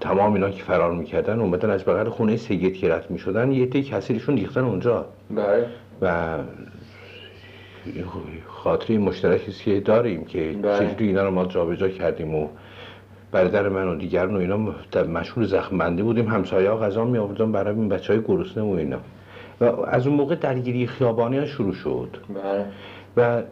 تمام 0.00 0.32
اینا 0.32 0.50
که 0.50 0.62
فرار 0.62 0.92
می‌کردن 0.92 1.40
اومدن 1.40 1.70
از 1.70 1.84
بغل 1.84 2.08
خونه 2.08 2.36
سید 2.36 2.76
که 2.76 2.94
رد 2.94 3.10
می‌شدن 3.10 3.52
یه 3.52 3.62
عده 3.62 3.82
کسیرشون 3.82 4.36
ریختن 4.36 4.60
اونجا 4.60 5.06
بله 5.30 5.66
و 6.02 6.38
خاطره 8.46 8.98
مشترکی 8.98 9.50
است 9.50 9.62
که 9.62 9.80
داریم 9.80 10.24
که. 10.24 10.54
چجوری 10.78 11.06
اینا 11.06 11.24
رو 11.24 11.30
ما 11.30 11.44
جابجا 11.44 11.88
کردیم 11.88 12.34
و 12.34 12.48
برادر 13.32 13.68
من 13.68 13.88
و 13.88 13.96
دیگران 13.96 14.36
و 14.36 14.38
اینا 14.38 14.74
در 14.92 15.06
مشغول 15.06 15.46
زخم 15.46 15.78
بندی 15.78 16.02
بودیم 16.02 16.28
همسایه 16.28 16.70
ها 16.70 16.76
غذا 16.76 17.04
می 17.04 17.18
آوردن 17.18 17.52
برای 17.52 17.74
این 17.74 17.88
بچه 17.88 18.12
های 18.12 18.22
گرسنه 18.22 18.64
و 18.64 18.68
اینا 18.68 18.98
و 19.60 19.64
از 19.64 20.06
اون 20.06 20.16
موقع 20.16 20.34
درگیری 20.34 20.86
خیابانی 20.86 21.38
ها 21.38 21.46
شروع 21.46 21.74
شد. 21.74 22.16
بله. 22.34 22.66
و 23.16 23.42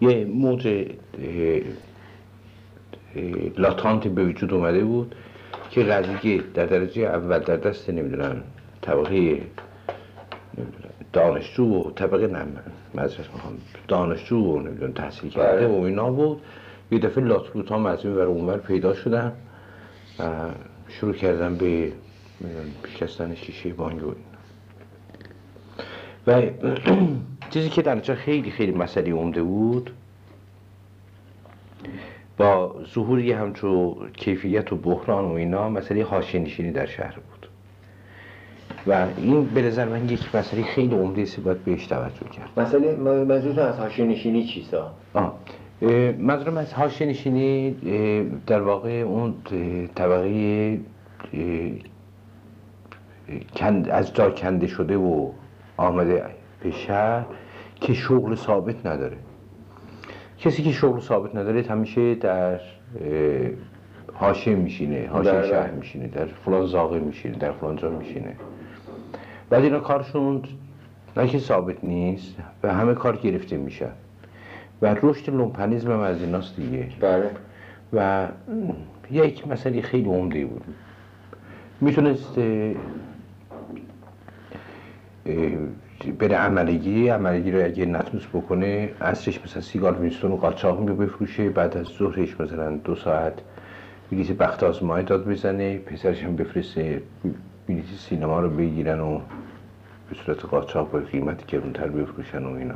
یه 0.00 0.24
موج 0.24 0.86
لاتانتی 3.58 4.08
به 4.08 4.24
وجود 4.24 4.54
اومده 4.54 4.84
بود 4.84 5.14
که 5.70 5.82
قضیه 5.82 6.42
در 6.54 6.66
درجه 6.66 7.02
اول 7.02 7.38
در 7.38 7.56
دست 7.56 7.90
نمی‌دونم 7.90 8.42
طبقه 8.82 9.40
دانشجو 11.12 11.64
و 11.64 11.90
طبقه 11.90 12.26
نه 12.26 12.44
می‌خوام 12.94 13.58
دانشجو 13.88 14.36
و 14.36 14.60
نمی‌دونم 14.60 14.92
تحصیل 14.92 15.30
کرده 15.30 15.68
بله. 15.68 15.78
و 15.78 15.82
اینا 15.82 16.10
بود. 16.10 16.40
یه 16.90 16.98
دفعه 16.98 17.24
لاتلوت 17.24 17.68
ها 17.68 17.88
از 17.88 18.04
این 18.04 18.14
ور 18.14 18.22
اونور 18.22 18.56
پیدا 18.58 18.94
شدن 18.94 19.32
و 20.18 20.24
شروع 20.88 21.14
کردن 21.14 21.56
به 21.56 21.92
شکستن 22.88 23.34
شیشه 23.34 23.72
بانک 23.72 24.02
و 26.26 26.42
چیزی 27.50 27.68
که 27.68 27.82
در 27.82 27.92
اینجا 27.92 28.14
خیلی 28.14 28.50
خیلی 28.50 28.72
مسئله 28.72 29.12
عمده 29.12 29.42
بود 29.42 29.90
با 32.36 32.76
ظهور 32.94 33.20
یه 33.20 33.36
همچو 33.36 33.96
کیفیت 34.12 34.72
و 34.72 34.76
بحران 34.76 35.24
و 35.24 35.32
اینا 35.32 35.68
مسئله 35.68 36.04
حاشیه 36.04 36.40
نشینی 36.40 36.72
در 36.72 36.86
شهر 36.86 37.14
بود 37.14 37.48
و 38.86 39.06
این 39.16 39.44
به 39.44 39.62
نظر 39.62 39.88
من 39.88 40.08
یک 40.08 40.36
مسئله 40.36 40.62
خیلی 40.62 40.94
عمده 40.94 41.22
است 41.22 41.40
باید 41.40 41.64
بهش 41.64 41.86
توجه 41.86 42.28
کرد 42.32 42.50
مسئله 42.56 42.96
منظورتون 42.96 43.64
از 43.64 43.78
حاشیه 43.78 44.04
نشینی 44.04 44.44
چیست 44.44 44.74
ها؟ 44.74 44.92
آه. 45.14 45.38
منظورم 46.18 46.56
از 46.56 46.74
حاشیه 46.74 47.06
نشینی 47.06 47.70
در 48.46 48.60
واقع 48.60 48.90
اون 48.90 49.34
طبقه 49.94 50.78
از 53.90 54.14
جا 54.14 54.30
کنده 54.30 54.66
شده 54.66 54.96
و 54.96 55.30
آمده 55.76 56.24
به 56.60 56.70
شهر 56.70 57.24
که 57.80 57.94
شغل 57.94 58.34
ثابت 58.34 58.86
نداره. 58.86 59.16
کسی 60.38 60.62
که 60.62 60.72
شغل 60.72 61.00
ثابت 61.00 61.36
نداره 61.36 61.62
همیشه 61.62 62.14
در 62.14 62.52
اه، 62.52 62.60
حاشیه 64.14 64.54
میشینه 64.54 65.08
حاشیه 65.12 65.32
بله. 65.32 65.48
شهر 65.48 65.70
میشینه 65.70 66.06
در 66.06 66.26
فلان 66.26 66.66
زاغه 66.66 66.98
میشینه 66.98 67.38
در 67.38 67.52
فلان 67.52 67.76
جا 67.76 67.90
میشینه. 67.90 68.36
بعد 69.50 69.62
اینا 69.62 69.80
کارشون 69.80 70.42
نه 71.16 71.28
که 71.28 71.38
ثابت 71.38 71.84
نیست 71.84 72.36
و 72.62 72.74
همه 72.74 72.94
کار 72.94 73.16
گرفته 73.16 73.56
میشن 73.56 73.92
و 74.82 74.96
رشد 75.02 75.30
لومپنیزم 75.30 75.92
هم 75.92 76.00
از 76.00 76.22
ایناست 76.22 76.56
دیگه. 76.56 76.88
بله. 77.00 77.30
و 77.92 78.28
یک 79.10 79.48
مسئله 79.48 79.82
خیلی 79.82 80.08
عمده 80.08 80.44
بود. 80.44 80.64
می‌تونست 81.80 82.38
بره 86.18 86.36
عملگی 86.36 87.08
عملگی 87.08 87.50
رو 87.50 87.64
اگه 87.64 87.86
نتونست 87.86 88.28
بکنه 88.28 88.90
عصرش 89.00 89.40
مثلا 89.44 89.62
سیگار 89.62 90.00
وینستون 90.00 90.32
و 90.32 90.36
قاچاق 90.36 90.88
رو 90.88 90.96
بفروشه 90.96 91.50
بعد 91.50 91.76
از 91.76 91.86
ظهرش 91.86 92.40
مثلا 92.40 92.76
دو 92.76 92.94
ساعت 92.94 93.32
بلیت 94.10 94.32
بخت 94.32 94.62
آزمایی 94.62 95.04
داد 95.04 95.28
بزنه 95.28 95.78
پسرش 95.78 96.22
هم 96.22 96.36
بفرسته 96.36 97.02
بلیت 97.68 97.84
سینما 97.98 98.40
رو 98.40 98.50
بگیرن 98.50 99.00
و 99.00 99.20
به 100.10 100.16
صورت 100.24 100.44
قاچاق 100.44 100.90
به 100.90 101.00
قیمتی 101.00 101.44
گرونتر 101.48 101.88
بفروشن 101.88 102.44
و 102.44 102.54
اینا. 102.54 102.74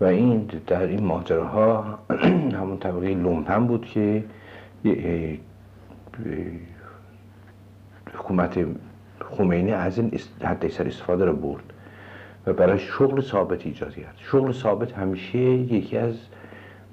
و 0.00 0.04
این 0.04 0.50
در 0.66 0.86
این 0.86 1.04
ماجراها 1.04 1.98
همون 2.60 2.78
طبقه 2.78 3.14
لومپن 3.14 3.66
بود 3.66 3.86
که 3.86 4.24
حکومت 8.14 8.66
خمینی 9.30 9.72
از 9.72 9.98
این 9.98 10.20
حد 10.44 10.64
اکثر 10.64 10.86
استفاده 10.86 11.24
رو 11.24 11.36
برد 11.36 11.62
و 12.46 12.52
برای 12.52 12.78
شغل 12.78 13.20
ثابت 13.20 13.66
ایجاد 13.66 13.94
کرد. 13.94 14.14
شغل 14.18 14.52
ثابت 14.52 14.92
همیشه 14.92 15.38
یکی 15.38 15.96
از 15.96 16.14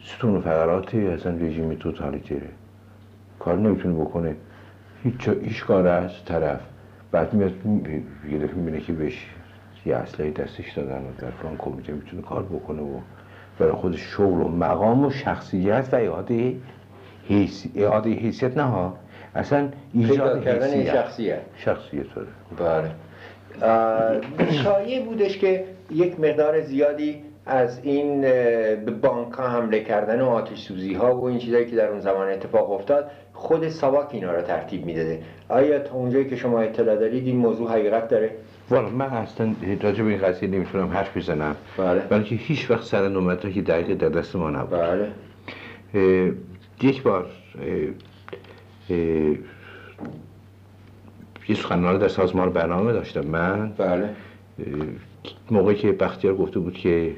ستون 0.04 0.36
و 0.36 0.42
فقرات 0.42 0.96
اصلا 0.96 1.32
رژیم 1.32 1.74
توتالیتره 1.74 2.50
کار 3.40 3.58
نمی‌تونه 3.58 3.96
بکنه. 3.96 4.36
هیچ 5.04 5.30
هیچ 5.30 5.66
کار 5.66 5.88
از 5.88 6.26
طرف. 6.26 6.60
بعد 7.12 7.34
میاد 7.34 7.54
یه 8.30 8.40
دفعه 8.40 8.56
می‌بینه 8.56 8.80
که 8.80 8.94
بهش 8.94 9.26
یه 9.86 9.96
اسلحه 9.96 10.32
دستش 10.32 10.74
دادن 10.74 10.98
و 10.98 11.22
در 11.22 11.30
فلان 11.30 11.58
کمیته 11.58 11.94
می‌تونه 11.94 12.22
کار 12.22 12.44
بکنه 12.44 12.82
و 12.82 13.00
برای 13.60 13.72
خودش 13.72 14.00
شغل 14.00 14.42
و 14.42 14.48
مقام 14.48 15.06
و 15.06 15.10
شخصیت 15.10 15.90
و 15.92 15.96
اعاده 15.96 16.56
حیث... 17.28 17.66
اعاده 17.76 18.10
حیثیت 18.10 18.58
نه 18.58 18.64
ها. 18.64 18.98
اصلا 19.38 19.70
ایجاد 19.94 20.44
کردن 20.44 20.86
شخصیت 20.86 21.40
شخصیت 21.58 22.06
داره 22.16 22.28
بله. 22.60 22.92
اه، 23.62 24.52
شایع 24.52 25.06
بودش 25.06 25.38
که 25.38 25.64
یک 25.92 26.20
مقدار 26.20 26.62
زیادی 26.62 27.22
از 27.46 27.80
این 27.84 28.22
به 28.22 28.92
بانک 29.02 29.34
ها 29.34 29.50
حمله 29.50 29.84
کردن 29.84 30.22
و 30.22 30.26
آتش 30.30 30.60
سوزی 30.60 30.94
ها 30.94 31.16
و 31.16 31.26
این 31.26 31.38
چیزایی 31.38 31.66
که 31.66 31.76
در 31.76 31.88
اون 31.88 32.00
زمان 32.00 32.30
اتفاق 32.30 32.72
افتاد 32.72 33.12
خود 33.34 33.70
ساواک 33.70 34.08
اینا 34.12 34.32
رو 34.32 34.42
ترتیب 34.42 34.86
می‌داده. 34.86 35.20
آیا 35.50 35.80
تا 35.80 35.96
اونجایی 35.96 36.30
که 36.30 36.36
شما 36.36 36.62
اطلاع 36.62 36.96
دارید 36.96 37.28
این 37.28 37.36
موضوع 37.36 37.72
حقیقت 37.72 38.08
داره؟ 38.08 38.32
والا 38.70 38.90
من 38.90 39.06
اصلا 39.06 39.54
راجع 39.82 40.04
به 40.04 40.10
این 40.10 40.22
قضیه 40.22 40.50
نمی‌تونم 40.50 40.88
حرف 40.88 41.18
بزنم. 41.18 41.56
بله. 41.78 42.00
بلکه 42.00 42.36
هیچ 42.36 42.72
وقت 42.72 42.84
سر 42.84 43.08
نومت 43.08 43.54
که 43.54 43.62
دقیق 43.62 43.98
در 43.98 44.10
دست 44.10 44.36
ما 44.36 44.50
نبود. 44.50 44.80
بله. 44.80 45.12
یک 46.82 47.04
بار 47.04 47.26
یه 48.90 49.38
سخنرانی 51.56 52.00
در 52.00 52.08
سازمان 52.08 52.50
برنامه 52.50 52.94
داشتم 52.94 53.28
من. 53.28 53.72
بله. 53.78 54.10
موقعی 55.52 55.76
که 55.76 55.92
بختیار 55.92 56.36
گفته 56.36 56.60
بود 56.60 56.74
که 56.74 57.12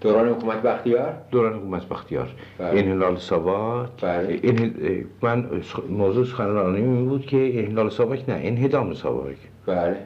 دوران 0.00 0.28
حکومت 0.28 0.62
بختیار؟ 0.62 1.14
دوران 1.30 1.52
حکومت 1.54 1.88
بختیار. 1.88 2.28
بله. 2.58 2.80
انحلال 2.80 3.16
ساواک. 3.16 3.88
بله. 4.02 4.40
انحل- 4.42 5.04
من 5.22 5.46
موضوع 5.90 6.24
سخنرانی 6.24 6.76
این 6.80 7.08
بود 7.08 7.26
که 7.26 7.58
انحلال 7.58 7.90
ساواک 7.90 8.28
نه 8.28 8.40
انهدام 8.42 8.94
ساواک. 8.94 9.36
بله. 9.66 9.96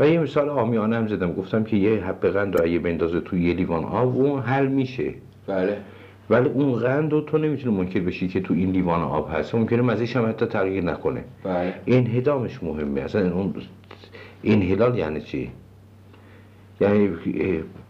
و 0.00 0.08
یه 0.08 0.20
مثال 0.20 0.48
آمیانه 0.48 0.96
هم 0.96 1.08
زدم. 1.08 1.32
گفتم 1.32 1.64
که 1.64 1.76
یه 1.76 2.04
حب 2.04 2.26
قند 2.26 2.58
رو 2.58 2.64
اگه 2.64 2.78
بندازه 2.78 3.20
توی 3.20 3.42
یه 3.48 3.54
لیوان 3.54 3.84
آب 3.84 4.16
اون 4.16 4.40
حل 4.40 4.66
میشه. 4.66 5.14
بله. 5.46 5.76
ولی 6.30 6.48
اون 6.48 6.72
قند 6.72 7.12
رو 7.12 7.20
تو 7.20 7.38
نمی‌تونه 7.38 7.78
منکر 7.78 8.00
بشی 8.00 8.28
که 8.28 8.40
تو 8.40 8.54
این 8.54 8.70
لیوان 8.70 9.02
آب 9.02 9.30
هست. 9.34 9.54
ممکنه 9.54 9.82
مزهش 9.82 10.16
هم 10.16 10.28
حتی 10.28 10.46
تغییر 10.46 10.84
نکنه. 10.84 11.24
بله. 11.44 11.74
انهدامش 11.86 12.62
مهمه. 12.62 13.00
اصلا 13.00 13.32
اون 13.32 13.54
انحلال 14.44 14.98
یعنی 14.98 15.20
چی؟ 15.20 15.50
یعنی 16.80 17.08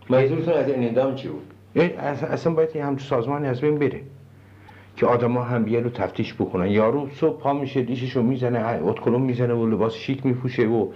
منظورتون 0.08 0.54
از 0.54 0.70
انهدام 0.70 1.14
چی 1.14 1.28
بود؟ 1.28 1.42
اصلا 2.30 2.54
باید 2.54 2.76
یه 2.76 2.84
همچون 2.84 3.08
سازمانی 3.08 3.46
از 3.46 3.60
بین 3.60 3.78
بره. 3.78 4.00
که 4.96 5.06
آدما 5.06 5.42
هم 5.42 5.64
بیان 5.64 5.84
رو 5.84 5.90
تفتیش 5.90 6.34
بکنن. 6.34 6.66
یارو 6.70 7.08
صبح 7.14 7.40
پا 7.40 7.52
میشه 7.52 7.82
دیششو 7.82 8.22
می‌زنه 8.22 8.58
اتکلون 8.82 9.22
می‌زنه 9.22 9.54
و 9.54 9.66
لباس 9.66 9.94
شیک 9.94 10.26
میپوشه 10.26 10.66
و 10.66 10.88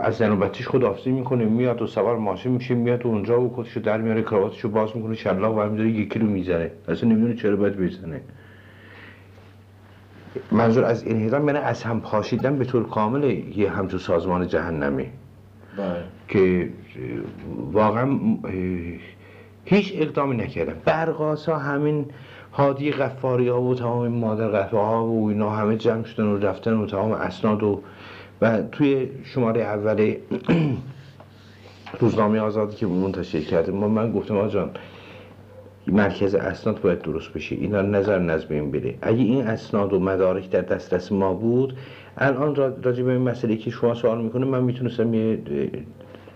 از 0.00 0.16
زن 0.16 0.32
و 0.32 0.36
بچهش 0.36 0.68
خداحافظی 0.68 1.10
می‌کنه. 1.10 1.44
میاد 1.44 1.82
و 1.82 1.86
سوار 1.86 2.16
ماشین 2.16 2.52
میشه 2.52 2.74
میاد 2.74 3.06
و 3.06 3.08
اونجا 3.08 3.40
و 3.40 3.54
کتشو 3.56 3.80
در 3.80 4.00
میاره 4.00 4.22
کراواتشو 4.22 4.68
باز 4.68 4.96
می‌کنه 4.96 5.14
شلاق 5.14 5.56
برمیداره 5.56 5.90
یکی 5.90 6.18
رو 6.18 6.26
می‌زنه. 6.26 6.70
اصلا 6.88 7.08
نمی‌دونه 7.08 7.34
چرا 7.34 7.56
باید 7.56 7.76
بزنه. 7.76 8.20
منظور 10.52 10.84
از 10.84 11.08
انهدام 11.08 11.46
یعنی 11.46 11.58
از 11.58 11.82
هم 11.82 12.00
پاشیدن 12.00 12.56
به 12.56 12.64
طور 12.64 12.88
کامل 12.88 13.24
یه 13.56 13.70
همچون 13.70 13.98
سازمان 13.98 14.46
جهنمی. 14.46 15.06
بله. 15.76 16.04
که 16.28 16.68
واقعا 17.72 18.18
هیچ 19.64 19.92
اقدامی 19.96 20.36
نکردن. 20.36 20.74
برقاسا 20.84 21.56
همین 21.58 22.06
هادی 22.52 22.92
غفاری 22.92 23.48
ها 23.48 23.62
و 23.62 23.74
تمام 23.74 23.98
این 23.98 24.12
مادر 24.12 24.48
قهوه 24.48 24.80
ها 24.80 25.06
و 25.06 25.28
اینا 25.28 25.50
همه 25.50 25.76
جمع 25.76 26.04
شدن 26.04 26.24
و 26.24 26.38
رفتن 26.38 26.72
و 26.74 26.86
تمام 26.86 27.12
اسناد 27.12 27.62
و 27.62 27.80
و 28.40 28.62
توی 28.62 29.08
شماره 29.24 29.60
اول 29.62 30.14
روزنامه 32.00 32.40
آزادی 32.40 32.76
که 32.76 32.86
منتشر 32.86 33.40
کرده. 33.40 33.72
ما 33.72 33.88
من 33.88 34.12
گفتم 34.12 34.36
آقا 34.36 34.48
جان 34.48 34.70
مرکز 35.86 36.34
اسناد 36.34 36.80
باید 36.80 37.02
درست 37.02 37.32
بشه. 37.32 37.56
اینا 37.56 37.82
نظر 37.82 38.18
نظم 38.18 38.46
این 38.50 38.70
بره 38.70 38.94
اگه 39.02 39.18
این 39.22 39.46
اسناد 39.46 39.92
و 39.92 40.00
مدارک 40.00 40.50
در 40.50 40.60
دسترس 40.60 41.12
ما 41.12 41.34
بود 41.34 41.76
الان 42.18 42.54
را- 42.54 42.76
راجع 42.82 43.02
به 43.02 43.12
این 43.12 43.20
مسئله 43.20 43.56
که 43.56 43.70
شما 43.70 43.94
سوال 43.94 44.22
می‌کنه 44.22 44.46
من 44.46 44.62
می‌تونستم 44.64 45.14
یه 45.14 45.38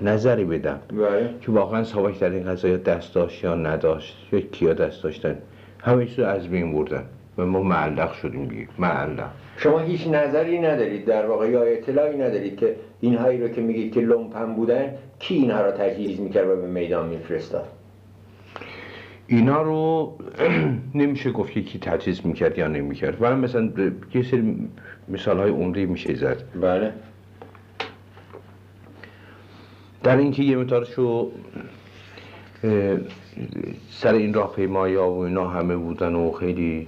نظری 0.01 0.45
بدم. 0.45 0.79
بله. 0.91 1.35
که 1.41 1.53
واقعا 1.53 1.85
ساواک 1.85 2.21
در 2.21 2.31
این 2.31 2.45
قضايا 2.51 2.77
دست 2.77 3.15
داشت 3.15 3.45
یا 3.45 3.55
نداشت 3.55 4.17
یا 4.33 4.41
کیا 4.41 4.73
دست 4.73 5.03
داشتن. 5.03 5.37
همه 5.87 6.07
چیز 6.07 6.19
رو 6.19 6.27
از 6.27 6.49
بین 6.49 6.73
بردن. 6.73 7.05
و 7.39 7.47
ما 7.47 7.63
معلق 7.63 8.13
شدیم 8.13 8.49
دیگه. 8.49 8.69
معلق. 8.79 9.31
شما 9.57 9.79
هیچ 9.79 10.07
نظری 10.07 10.59
ندارید 10.59 11.05
در 11.05 11.27
واقع 11.27 11.51
یا 11.51 11.63
اطلاعی 11.63 12.17
ندارید 12.17 12.57
که 12.57 12.77
اینهایی 13.01 13.41
رو 13.41 13.49
که 13.49 13.61
میگید 13.61 13.93
که 13.93 14.01
لومپن 14.01 14.55
بودن 14.55 14.93
کی 15.19 15.35
اینها 15.35 15.61
را 15.61 15.73
تجهیز 15.73 16.21
می‌کرد 16.21 16.49
و 16.49 16.57
به 16.57 16.67
میدان 16.67 17.09
میفرستاد؟ 17.09 17.69
اینا 19.27 19.63
رو 19.63 20.13
نمیشه 20.95 21.31
گفت 21.31 21.53
که 21.53 21.63
کی 21.63 21.79
تجهیز 21.79 22.27
می‌کرد 22.27 22.59
یا 22.59 22.67
نمی‌کرد. 22.67 23.23
ولی 23.23 23.35
مثلا 23.35 23.71
یه 24.15 24.23
سری 24.23 24.69
مثال 25.09 25.39
های 25.39 25.51
عمده 25.51 25.87
میشه 25.87 26.15
زد. 26.15 26.43
بله. 26.61 26.93
در 30.03 30.17
اینکه 30.17 30.43
یه 30.43 30.57
مقدارشو 30.57 31.03
اه، 31.03 31.31
سر 33.91 34.15
این 34.15 34.35
راهپیمایی 34.35 34.95
ها 34.95 35.13
و 35.13 35.19
اینا 35.19 35.49
همه 35.49 35.77
بودن 35.77 36.15
و 36.15 36.33
خیلی 36.33 36.87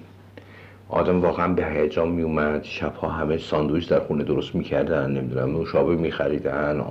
آدم 0.89 1.21
واقعا 1.21 1.49
به 1.55 1.67
هیجان 1.67 2.09
می 2.09 2.23
اومد. 2.23 2.65
شبها 2.65 3.09
همه 3.09 3.39
ساندویچ 3.39 3.89
در 3.89 4.01
خونه 4.01 4.25
درست 4.25 4.55
می‌کردن 4.55 5.11
نمی‌دونم 5.11 5.51
نوشابه 5.51 5.97
میخریدن 5.97 6.85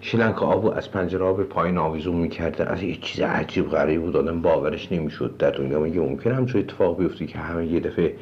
شیلنگ 0.00 0.42
آب 0.42 0.66
رو 0.66 0.72
از 0.72 0.90
پنجره 0.90 1.32
به 1.32 1.44
پایین 1.44 1.78
آویزون 1.78 2.16
می‌کردن 2.16 2.66
از 2.66 2.82
یه 2.82 2.96
چیز 2.96 3.20
عجیب 3.20 3.70
غریب 3.70 4.02
بود 4.02 4.16
آدم 4.16 4.42
باورش 4.42 4.92
نمی‌شد 4.92 5.36
در 5.38 5.50
دنیا 5.50 5.80
میگه 5.80 6.00
ممکن 6.00 6.32
همچون 6.32 6.60
اتفاق 6.60 6.98
بیفته 6.98 7.26
که 7.26 7.38
همه 7.38 7.66
یه 7.66 7.80
دفعه 7.80 8.14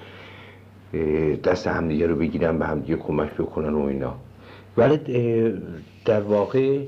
دست 1.45 1.67
همدیگه 1.67 2.07
رو 2.07 2.17
بگیرن 2.17 2.59
به 2.59 2.67
همدیگه 2.67 2.97
کمک 2.97 3.35
بکنن 3.35 3.75
و 3.75 3.85
اینا. 3.85 4.15
ولی 4.77 4.99
در 6.05 6.21
واقع 6.21 6.79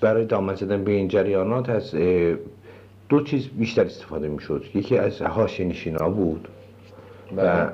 برای 0.00 0.24
دامن 0.24 0.54
زدن 0.54 0.84
به 0.84 0.92
این 0.92 1.08
جریانات 1.08 1.68
از 1.68 1.94
دو 3.08 3.20
چیز 3.24 3.48
بیشتر 3.48 3.84
استفاده 3.84 4.28
می‌شد. 4.28 4.64
یکی 4.74 4.98
از 4.98 5.22
حاشیه 5.22 5.66
نشینا 5.66 6.08
بود 6.08 6.48
و 7.36 7.40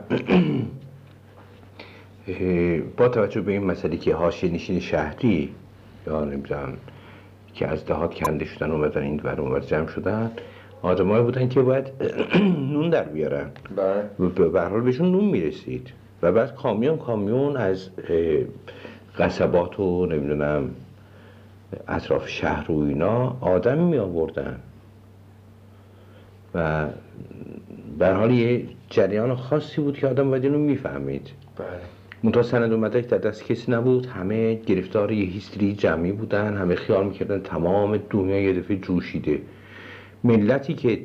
اه، 2.29 2.79
با 2.97 3.09
توجه 3.09 3.41
به 3.41 3.53
این 3.53 3.65
مسئله 3.65 3.97
که 3.97 4.15
حاشیه 4.15 4.51
نشین 4.51 4.81
شهری 4.81 5.55
یا 6.07 6.25
نمی‌دونم 6.25 6.77
که 7.55 7.69
از 7.69 7.87
دهات 7.87 8.15
کنده 8.15 8.45
شدن 8.45 8.71
اومدن 8.71 9.03
این 9.03 9.21
ور 9.25 9.41
اونور 9.41 9.61
جمع 9.61 9.87
شدن 9.87 10.31
آدمایی 10.83 11.25
بودن 11.25 11.49
که 11.49 11.63
باید 11.63 11.87
نون 12.73 12.91
در 12.91 13.05
بیارن. 13.05 13.51
بله. 13.77 14.49
به 14.49 14.61
هر 14.61 14.69
حال 14.69 14.81
بهشون 14.81 15.13
نون 15.13 15.25
می‌رسید. 15.25 15.93
و 16.23 16.33
بعد 16.33 16.55
کامیون 16.55 16.97
کامیون 16.97 17.57
از 17.57 17.89
قصبات 19.19 19.81
و 19.81 20.07
نمی‌دونم 20.07 20.71
اطراف 21.89 22.29
شهر 22.29 22.73
و 22.73 22.79
اینا 22.79 23.37
آدم 23.41 23.79
می 23.79 23.99
آوردن. 23.99 24.61
و 26.55 26.87
در 27.99 28.15
حال 28.15 28.31
یه 28.31 28.65
جریان 28.91 29.35
خاصی 29.35 29.81
بود 29.81 29.99
که 29.99 30.07
آدم 30.07 30.31
باید 30.31 30.45
اینو 30.45 30.59
می‌فهمید. 30.59 31.31
بله. 31.57 31.67
منتها 32.23 32.43
سند 32.43 32.73
و 32.73 32.77
مدرک 32.77 33.09
در 33.09 33.19
دست 33.19 33.45
کسی 33.45 33.73
نبود. 33.73 34.07
همه 34.07 34.55
گرفتار 34.55 35.13
یه 35.13 35.25
هیستری 35.25 35.75
جمعی 35.75 36.13
بودن. 36.13 36.57
همه 36.57 36.75
خیال 36.75 37.07
می‌کردن 37.07 37.41
تمام 37.41 37.99
دنیا 38.11 38.41
یه 38.41 38.53
دفعه 38.53 38.77
جوشیده. 38.77 39.41
ملتی 40.25 40.75
که 40.75 41.01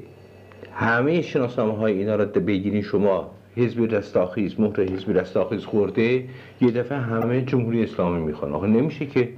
همه 0.74 1.22
شناسنامه 1.22 1.78
های 1.78 2.00
اینا 2.00 2.16
را 2.16 2.26
بگیرین 2.26 2.82
شما 2.82 3.32
حزب 3.56 3.96
رستاخیز 3.96 4.60
مهر 4.60 4.82
حزب 4.82 5.18
رستاخیز 5.18 5.66
خورده 5.66 6.24
یه 6.62 6.72
دفعه 6.72 6.98
همه 6.98 7.42
جمهوری 7.42 7.84
اسلامی 7.84 8.26
می‌خوان. 8.26 8.54
آخه 8.54 8.68
نمیشه 8.68 9.06
که 9.06 9.30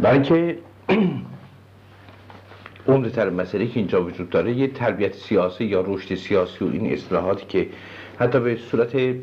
برای 0.00 0.14
اینکه 0.14 0.58
عمدتر 2.88 3.30
مسئله 3.30 3.66
که 3.66 3.80
اینجا 3.80 4.04
وجود 4.04 4.30
داره 4.30 4.52
یه 4.52 4.68
تربیت 4.68 5.14
سیاسی 5.14 5.64
یا 5.64 5.80
رشد 5.80 6.14
سیاسی 6.14 6.64
و 6.64 6.68
این 6.72 6.92
اصلاحاتی 6.92 7.46
که 7.46 7.68
حتی 8.18 8.40
به 8.40 8.56
صورت 8.56 8.92
به 8.92 9.20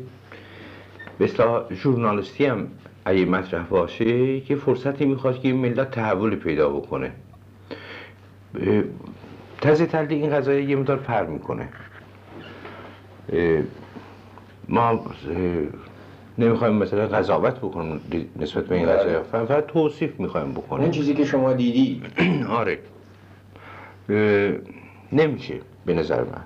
اصلاح 1.20 1.74
ژورنالیستی 1.74 2.46
هم 2.46 2.68
اگه 3.04 3.24
مطرح 3.24 3.62
باشه 3.62 4.06
یه 4.50 4.56
فرصتی 4.56 5.04
می‌خواد 5.04 5.40
که 5.40 5.48
این 5.48 5.56
ملت 5.56 5.90
تحول 5.90 6.36
پیدا 6.36 6.68
بکنه. 6.68 7.12
تزه 9.60 9.86
تلده 9.86 10.14
این 10.14 10.30
قضایه 10.30 10.64
یه 10.64 10.76
مدار 10.76 10.96
پر 10.96 11.26
می‌کنه. 11.26 11.68
ما 14.68 15.04
نمی‌خوایم 16.38 16.74
مثلا 16.74 17.06
قضاوت 17.06 17.58
بکنیم 17.58 18.00
نسبت 18.36 18.66
به 18.66 18.74
این 18.74 18.86
بله. 18.86 18.94
قضایه 18.96 19.22
فقط 19.22 19.66
توصیف 19.66 20.20
می‌خوایم 20.20 20.52
بکنیم. 20.52 20.82
اون 20.82 20.90
چیزی 20.90 21.14
که 21.14 21.24
شما 21.24 21.52
دیدی. 21.52 22.02
آره. 22.60 22.78
نمیشه 25.12 25.54
به 25.86 25.94
نظر 25.94 26.24
من. 26.24 26.44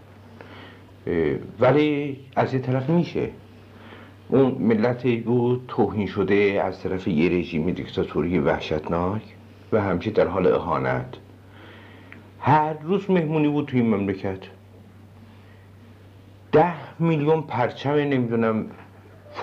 ولی 1.61 2.21
از 2.37 2.55
یه 2.55 2.61
طرف 2.61 2.91
میشه. 2.91 3.29
اون 4.29 4.57
ملتی 4.61 5.17
بود 5.17 5.65
توهین 5.69 6.07
شده 6.07 6.63
از 6.65 6.81
طرف 6.81 7.09
یه 7.09 7.31
رژیم 7.31 7.71
دیکتاتوری 7.71 8.39
وحشتناک 8.39 9.23
و 9.73 9.81
همیشه 9.83 10.11
در 10.11 10.27
حال 10.27 10.47
اهانت. 10.47 11.15
هر 12.41 12.73
روز 12.73 13.11
مهمونی 13.11 13.49
بود 13.49 13.67
توی 13.67 13.81
این 13.81 13.95
مملکت. 13.95 14.39
ده 16.53 16.75
میلیون 16.99 17.43
پرچم 17.43 17.91
نمی‌دونم 17.91 18.67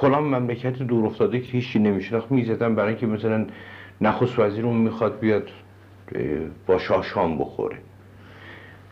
فلان 0.02 0.24
مملکت 0.24 0.78
دور 0.78 1.06
افتاده 1.06 1.40
که 1.40 1.52
هیچی 1.52 1.80
نمیشناخت 1.80 2.32
می‌زدن 2.32 2.76
برای 2.76 2.90
اینکه 2.90 3.08
مثلا 3.08 3.46
نخست 4.02 4.40
وزیر 4.40 4.66
اون 4.66 4.76
می‌خواد 4.76 5.20
بیاد 5.20 5.50
با 6.68 6.78
شاه 6.78 7.38
بخوره. 7.40 7.78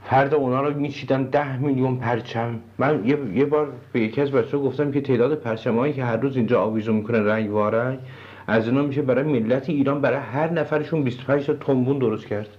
فرد 0.04 0.34
اونا 0.34 0.62
رو 0.62 0.80
میچیدن 0.80 1.24
ده 1.24 1.58
میلیون 1.58 1.96
پرچم. 1.96 2.60
من 2.78 3.06
یه, 3.06 3.17
یه 3.34 3.46
بار 3.46 3.67
به 3.91 4.00
یکی 4.00 4.22
از 4.22 4.32
بچه 4.32 4.58
گفتم 4.58 4.91
که 4.91 5.02
تعداد 5.02 5.36
پرچم 5.36 5.78
هایی 5.78 5.93
که 5.93 6.04
هر 6.04 6.17
روز 6.17 6.38
اینجا 6.38 6.62
آویزون 6.62 6.96
می‌کنن 6.96 7.26
رنگ 7.26 7.52
وارنگ 7.52 8.00
از 8.48 8.67
اینا 8.67 8.82
میشه 8.82 9.02
برای 9.02 9.24
ملت 9.24 9.70
ایران 9.70 10.02
برای 10.02 10.20
هر 10.20 10.52
نفرشون 10.52 11.04
25 11.04 11.46
تا 11.46 11.54
تنبون 11.54 11.98
درست 11.98 12.28
کرد. 12.28 12.50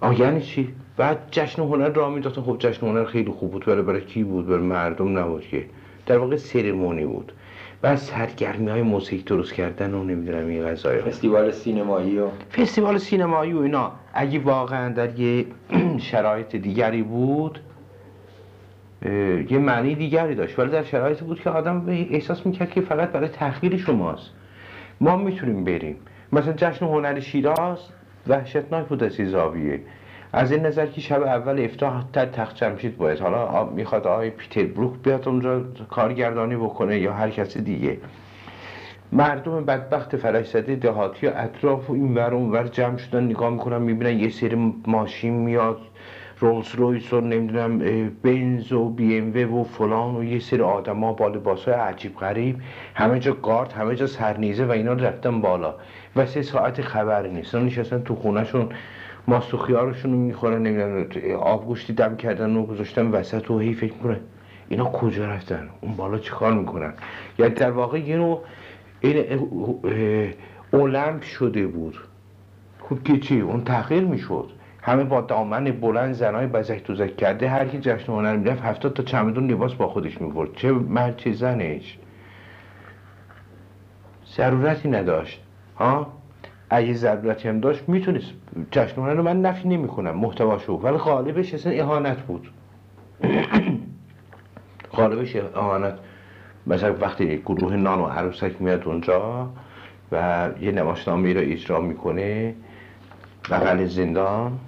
آه 0.00 0.20
یعنی 0.20 0.40
چی؟ 0.40 0.74
بعد 0.96 1.18
جشن 1.30 1.62
هنر 1.62 1.88
را 1.88 2.10
میداختن. 2.10 2.42
خب 2.42 2.56
جشن 2.58 2.86
هنر 2.86 3.04
خیلی 3.04 3.30
خوب 3.30 3.50
بود. 3.50 3.64
برای 3.64 3.82
برای 3.82 4.00
کی 4.00 4.24
بود؟ 4.24 4.46
برای 4.46 4.62
مردم 4.62 5.18
نبود 5.18 5.42
که. 5.42 5.64
در 6.06 6.18
واقع 6.18 6.36
سرمونی 6.36 7.04
بود. 7.04 7.32
بعد 7.82 7.96
سرگرمی 7.96 8.70
های 8.70 8.82
موسیقی 8.82 9.22
درست 9.22 9.52
کردن 9.52 9.94
و 9.94 10.04
نمی‌دونم 10.04 10.46
این 10.46 10.66
قضايا 10.66 11.02
فستیوال 11.02 11.50
سینمایی 11.50 12.18
و 12.18 12.28
فستیوال 12.56 12.98
سینمایی 12.98 13.52
و 13.52 13.58
اینا. 13.58 13.92
اگه 14.14 14.38
واقعا 14.38 14.92
در 14.92 15.20
یه 15.20 15.46
شرایط 16.10 16.56
دیگری 16.56 17.02
بود 17.02 17.60
یه 19.50 19.58
معنی 19.58 19.94
دیگری 19.94 20.34
داشت. 20.34 20.58
ولی 20.58 20.70
در 20.70 20.82
شرایطی 20.82 21.24
بود 21.24 21.40
که 21.40 21.50
آدم 21.50 21.84
احساس 21.88 22.46
می‌کرد 22.46 22.70
که 22.70 22.80
فقط 22.80 23.08
برای 23.08 23.28
تحقیر 23.28 23.76
شماست. 23.76 24.30
ما 25.00 25.16
می‌تونیم 25.16 25.64
بریم. 25.64 25.96
مثلا 26.32 26.52
جشن 26.52 26.86
هنر 26.86 27.20
شیراز 27.20 27.78
وحشتناک 28.26 28.86
بود 28.86 29.04
از 29.04 29.20
این 29.20 29.28
زاویه. 29.28 29.80
از 30.36 30.52
این 30.52 30.66
نظر 30.66 30.86
که 30.86 31.00
شب 31.00 31.22
اول 31.22 31.64
افتتاح 31.64 32.04
در 32.12 32.26
تخت 32.26 32.56
جمشید 32.56 32.96
باید. 32.96 33.20
حالا 33.20 33.64
می‌خواد 33.64 34.06
آقای 34.06 34.30
پیتر 34.30 34.64
بروک 34.64 34.92
بیاد 35.02 35.28
اونجا 35.28 35.60
کارگردانی 35.90 36.56
بکنه 36.56 36.98
یا 36.98 37.12
هر 37.12 37.30
کس 37.30 37.56
دیگه. 37.56 37.98
مردم 39.12 39.64
بدبخت 39.64 40.16
فلش 40.16 40.48
زده 40.48 40.76
دهاتی 40.76 41.26
و 41.26 41.32
اطراف 41.36 41.90
و 41.90 41.92
این 41.92 42.14
ور 42.14 42.34
و 42.34 42.36
اون 42.36 42.52
ور 42.52 42.66
جمع 42.66 42.96
شدن 42.96 43.24
نگاه 43.24 43.50
می‌کنن 43.50 43.82
می‌بینن 43.82 44.18
یه 44.18 44.30
سری 44.30 44.72
ماشین 44.86 45.32
میاد 45.32 45.78
رولز 46.40 46.74
رویس 46.74 47.12
و 47.12 47.20
نمی‌دونم 47.20 47.78
بنز 48.22 48.72
و 48.72 48.88
بی 48.88 49.18
ام 49.18 49.54
و 49.54 49.64
فلان 49.64 50.16
و 50.16 50.24
یه 50.24 50.38
سری 50.38 50.60
آدما 50.62 51.12
با 51.12 51.28
لباسای 51.28 51.74
عجیب 51.74 52.16
غریب. 52.16 52.56
همه 52.94 53.18
جا 53.18 53.32
گارد 53.32 53.72
همه 53.72 53.94
جا 53.94 54.06
سرنیزه 54.06 54.64
و 54.64 54.70
اینا 54.70 54.92
رفتن 54.92 55.40
بالا. 55.40 55.74
و 56.16 56.26
سه 56.26 56.42
ساعت 56.42 56.80
خبری 56.80 57.30
نیست. 57.30 57.54
نشستن 57.54 58.02
تو 58.02 58.14
خونهشون 58.14 58.68
ماست 59.28 59.54
و 59.54 59.56
خیارشون 59.56 60.12
رو 60.12 60.18
می‌خورن 60.18 60.62
نمی‌دونم 60.62 61.06
آبگوشتی 61.40 61.92
دم 61.92 62.16
کردن 62.16 62.56
و 62.56 62.66
گذاشتن 62.66 63.06
وسط 63.06 63.50
و 63.50 63.58
هی 63.58 63.74
فکر 63.74 63.92
می‌کنن 63.92 64.20
اینا 64.68 64.84
کجا 64.84 65.26
رفتن؟ 65.26 65.68
اون 65.80 65.92
بالا 65.92 66.18
چیکار 66.18 66.54
می‌کنن؟ 66.54 66.92
یعنی 67.38 67.54
در 67.54 67.70
واقع 67.70 67.98
یه 67.98 68.16
نوع 68.16 68.42
این 69.00 69.24
المپ 70.72 71.22
شده 71.22 71.66
بود. 71.66 71.96
خب 72.80 73.02
که 73.02 73.18
چی؟ 73.18 73.40
اون 73.40 73.64
تغییر 73.64 74.04
می‌شد. 74.04 74.50
همه 74.82 75.04
با 75.04 75.20
دامن 75.20 75.64
بلند 75.64 76.14
زنای 76.14 76.46
بزک 76.46 76.84
دوزک 76.84 77.16
کرده 77.16 77.48
هر 77.48 77.68
کی 77.68 77.78
جشن 77.78 78.12
هنر 78.12 78.36
می‌رفت 78.36 78.62
هفتاد 78.62 78.92
تا 78.92 79.02
چمدون 79.02 79.50
لباس 79.50 79.74
با 79.74 79.88
خودش 79.88 80.20
می‌برد. 80.20 80.54
چه 80.54 80.72
مرد 80.72 81.16
چه 81.16 81.32
زنش؟ 81.32 81.98
ضرورتی 84.36 84.88
نداشت. 84.88 85.42
ها؟ 85.76 86.15
اگه 86.70 86.92
ضرورتی 86.94 87.48
هم 87.48 87.60
داشت 87.60 87.88
می‌تونست 87.88 88.32
جشن 88.70 89.00
هنر 89.00 89.14
رو 89.14 89.22
من 89.22 89.40
نفی 89.40 89.68
نمی‌کنم. 89.68 90.10
محتواشو 90.18 90.72
ولی 90.72 90.96
غالبش 90.96 91.54
اصلا 91.54 91.72
اهانت 91.72 92.18
بود. 92.18 92.50
غالبش 94.96 95.36
اهانت. 95.36 95.98
مثلا 96.66 96.94
وقتی 97.00 97.36
گروه 97.36 97.76
نان 97.76 97.98
و 97.98 98.06
عروسک 98.06 98.62
میاد 98.62 98.84
اونجا 98.84 99.48
و 100.12 100.48
یه 100.60 100.72
نمایشنامه 100.72 101.32
رو 101.32 101.40
اجرا 101.40 101.80
می‌کنه 101.80 102.54
بغل 103.50 103.84
زندان 103.84 104.58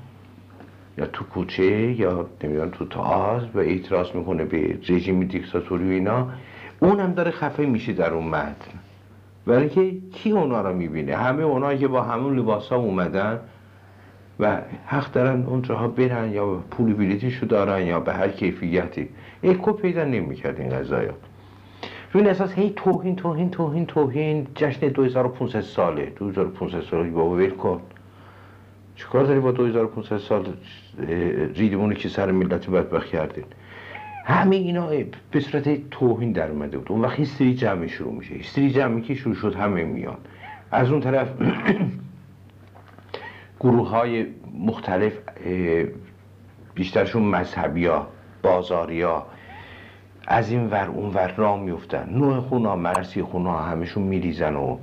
یا 0.99 1.07
تو 1.07 1.25
کوچه 1.25 1.93
یا 1.93 2.27
نمی‌دونم 2.45 2.71
تو 2.71 2.85
تاز 2.85 3.43
و 3.55 3.59
اعتراض 3.59 4.15
می‌کنه 4.15 4.45
به 4.45 4.79
رژیم 4.89 5.21
دیکتاتوری 5.25 5.89
و 5.89 5.91
اینا. 5.91 6.29
اونم 6.81 7.13
داره 7.13 7.31
خفه 7.31 7.67
میشه 7.67 7.93
در 7.93 8.15
اون 8.15 8.29
متن. 8.29 8.78
برای 9.49 9.69
که 9.69 9.93
کی 10.13 10.31
اونا 10.31 10.61
رو 10.61 10.75
می‌بینه؟ 10.77 11.17
همه 11.17 11.43
اونا 11.43 11.75
که 11.75 11.89
با 11.89 12.03
همون 12.03 12.39
لباس 12.39 12.69
ها 12.69 12.77
اومدن 12.77 13.41
و 14.41 14.61
حق 14.87 15.13
دارن 15.13 15.43
اونجاها 15.43 15.89
برن 15.89 16.33
یا 16.33 16.47
پول 16.71 16.95
بلیتشو 16.95 17.47
دارن 17.47 17.87
یا 17.87 18.01
به 18.01 18.13
هر 18.13 18.29
کیفیتی. 18.29 19.09
اکو 19.43 19.73
پیدا 19.73 20.05
نمی‌کرد 20.05 20.61
این 20.61 20.69
قضايا 20.69 21.13
روی 22.13 22.29
اساس 22.29 22.53
هی 22.53 22.73
توهین 22.77 23.17
توهین 23.17 23.51
توهین 23.51 23.87
توهین. 23.87 24.47
جشن 24.55 24.89
2500 24.89 25.61
ساله. 25.61 26.13
2500 26.17 26.81
ساله. 26.81 27.11
بابا 27.11 27.37
ول 27.37 27.51
کن. 27.51 27.81
چیکار 28.97 29.25
داری 29.25 29.41
با 29.41 29.53
2500 29.53 30.19
سال؟ 30.19 30.47
ریدمونی 31.55 31.95
که 31.95 32.09
سر 32.09 32.31
ملت 32.31 32.71
بدبخت 32.71 33.07
کردین. 33.07 33.45
همه 34.29 34.57
اینا 34.57 34.91
به 35.31 35.41
صورت 35.41 35.91
توهین 35.91 36.33
در 36.33 36.51
اومده 36.51 36.79
بود. 36.79 36.93
اون 36.93 37.01
وقت 37.01 37.19
هیستری 37.19 37.55
جمعی 37.55 37.89
شروع 37.89 38.13
میشه. 38.13 38.35
هیستری 38.35 38.71
جمعی 38.71 39.03
که 39.03 39.15
شروع 39.15 39.35
شد 39.35 39.55
همه 39.55 39.85
میان. 39.85 40.17
از 40.71 40.91
اون 40.91 41.01
طرف 41.01 41.29
گروه 43.61 43.89
های 43.89 44.27
مختلف 44.59 45.13
بیشترشون 46.75 47.23
مذهبی 47.23 47.87
ها 47.87 48.09
بازاری 48.43 49.03
ها 49.03 49.27
از 50.27 50.51
این 50.51 50.71
ور 50.71 50.87
اون 50.87 51.15
ور 51.15 51.35
راه 51.37 51.61
میفتن 51.61 52.09
نوع 52.11 52.41
خونا 52.41 52.77
مرسی 52.77 53.23
خونا 53.23 53.59
همشون 53.59 54.03
میریزن 54.03 54.57
و 54.57 54.79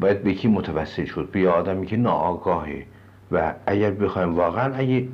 باید 0.00 0.22
به 0.22 0.34
کی 0.34 0.48
متوسل 0.48 1.04
شد؟ 1.04 1.28
به 1.32 1.50
آدمی 1.50 1.86
که 1.86 1.96
ناآگاهه. 1.96 2.86
و 3.32 3.54
اگر 3.66 3.90
بخوایم 3.90 4.34
واقعا 4.34 4.74
اگه 4.74 5.08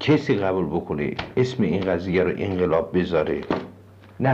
کسی 0.00 0.34
قبول 0.34 0.66
بکنه 0.66 1.14
اسم 1.36 1.62
این 1.62 1.80
قضیه 1.80 2.22
رو 2.22 2.32
انقلاب 2.36 2.98
بذاره؟ 2.98 3.40
نه 4.20 4.28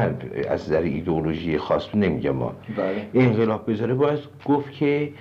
از 0.48 0.62
نظر 0.62 0.80
ایدئولوژی 0.80 1.58
خاص 1.58 1.94
نمیگم 1.94 2.30
ما. 2.30 2.52
بله. 2.76 3.06
انقلاب 3.14 3.70
بذاره 3.70 3.94
باید 3.94 4.18
گفت 4.44 4.72
که 4.72 5.12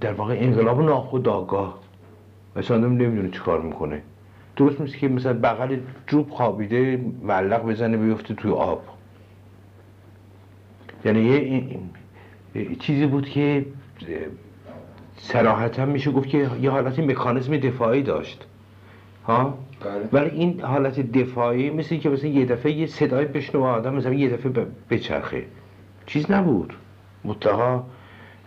در 0.00 0.12
واقع 0.12 0.36
انقلاب 0.40 0.82
ناخودآگاه. 0.82 1.78
مثلا 2.56 2.78
نمی‌دونه 2.78 3.30
چی 3.30 3.38
کار 3.38 3.60
می‌کنه. 3.60 4.02
درست 4.56 4.80
مثل 4.80 4.98
که 4.98 5.08
مثلا 5.08 5.32
بغل 5.32 5.76
جوب 6.06 6.30
خوابیده 6.30 7.00
معلق 7.22 7.62
بزنه 7.62 7.96
بیفته 7.96 8.34
توی 8.34 8.50
آب. 8.50 8.82
یعنی 11.04 11.20
یه 12.54 12.76
چیزی 12.80 13.06
بود 13.06 13.28
که 13.28 13.66
صراحتا 15.16 15.84
میشه 15.84 16.10
گفت 16.10 16.28
که 16.28 16.50
یه 16.60 16.70
حالت 16.70 16.98
مکانیزم 16.98 17.56
دفاعی 17.56 18.02
داشت. 18.02 18.46
ها؟ 19.26 19.58
بله. 19.84 20.08
ولی 20.12 20.30
این 20.30 20.60
حالت 20.60 21.00
دفاعی 21.12 21.70
مثل 21.70 21.96
که 21.96 22.08
مثلا 22.08 22.30
یه 22.30 22.44
دفعه 22.46 22.72
یه 22.72 22.86
صدای 22.86 23.24
بشنو 23.24 23.64
آدم 23.64 23.94
مثلا 23.94 24.12
یه 24.12 24.28
دفعه 24.28 24.66
بچرخه. 24.90 25.44
چیز 26.06 26.30
نبود. 26.30 26.72
مطلقا 27.24 27.82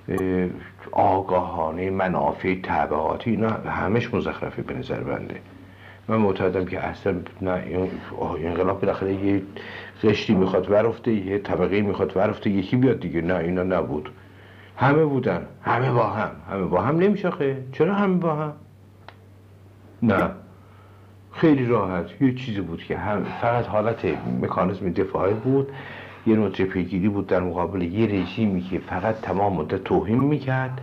اه، 0.09 0.47
آگاهانه 0.91 1.89
منافع 1.89 2.55
تبعاتی 2.63 3.31
اینا 3.31 3.49
همش 3.49 4.13
مزخرفه 4.13 4.61
به 4.61 4.73
نظر 4.73 4.99
بنده. 4.99 5.35
من 6.07 6.17
معتقدم 6.17 6.65
که 6.65 6.79
اصلا 6.79 7.15
نه 7.41 7.63
انقلاب 8.43 8.81
بالاخره 8.81 9.13
یه 9.13 9.41
قشری 10.03 10.35
می‌خواد 10.35 10.71
ورفته 10.71 11.11
یه 11.11 11.37
طبقه 11.39 11.81
می‌خواد 11.81 12.17
ورفته 12.17 12.49
یکی 12.49 12.75
بیاد 12.75 12.99
دیگه. 12.99 13.21
نه 13.21 13.35
اینا 13.35 13.63
نبود. 13.63 14.09
همه 14.79 15.05
بودن. 15.05 15.45
همه 15.61 15.91
با 15.91 16.07
هم. 16.07 16.31
همه 16.51 16.65
با 16.65 16.81
هم 16.81 16.97
نمیشاخه 16.97 17.63
چرا 17.71 17.95
همه 17.95 18.17
با 18.17 18.35
هم؟ 18.35 18.53
نه. 20.03 20.29
خیلی 21.31 21.65
راحت. 21.65 22.21
یه 22.21 22.33
چیزی 22.35 22.61
بود 22.61 22.83
که 22.83 22.97
هم 22.97 23.23
فقط 23.41 23.65
حالت 23.65 24.05
مکانیزم 24.41 24.89
دفاعی 24.89 25.33
بود. 25.33 25.67
یه 26.27 26.35
نوع 26.35 26.49
جبهه‌گیری 26.49 27.09
بود 27.09 27.27
در 27.27 27.39
مقابل 27.39 27.81
یه 27.81 28.21
رژیمی 28.21 28.61
که 28.61 28.79
فقط 28.79 29.21
تمام 29.21 29.53
مدت 29.53 29.83
توهین 29.83 30.19
می‌کرد 30.19 30.81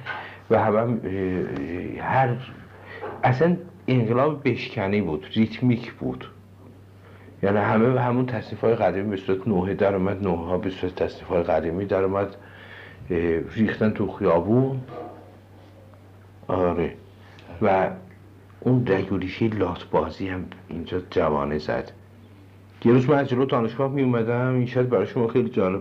و 0.51 0.63
هم, 0.63 1.01
هر 2.01 2.29
اصلا 3.25 3.57
انقلاب 3.89 4.49
بشکنی 4.49 5.01
بود. 5.01 5.27
ریتمیک 5.35 5.93
بود. 5.93 6.25
یعنی 7.43 7.59
همه 7.59 8.01
همون 8.01 8.27
تصنیف 8.27 8.61
های 8.61 8.75
قدیمی 8.75 9.11
به 9.11 9.17
صورت 9.17 9.49
نوحه 9.49 9.75
در 9.75 9.95
اومد 9.95 10.23
نوحه 10.23 10.45
ها 10.45 10.59
به 10.59 10.71
صورت 10.71 10.95
تصنیف 10.95 11.29
های 11.29 11.43
قدیمی 11.43 11.85
در 11.85 12.03
اومد. 12.03 12.37
ریختن 13.55 13.91
تو 13.91 14.13
خیابون. 14.13 14.81
آره. 16.49 16.95
و 17.63 17.91
اون 18.61 18.87
رگولیشه 18.87 19.49
لات 19.49 19.91
بازی 19.91 20.29
هم 20.29 20.45
اینجا 20.69 21.01
جوانه 21.11 21.59
زد. 21.59 21.93
یه 22.85 22.93
روز 22.93 23.11
من 23.11 23.19
از 23.19 23.29
جلو 23.29 23.45
دانشگاه 23.45 23.91
می 23.93 24.03
اومدم 24.03 24.55
این 24.55 24.67
شاید 24.67 24.89
برای 24.89 25.07
شما 25.07 25.29
خیلی 25.29 25.49
جالب 25.49 25.75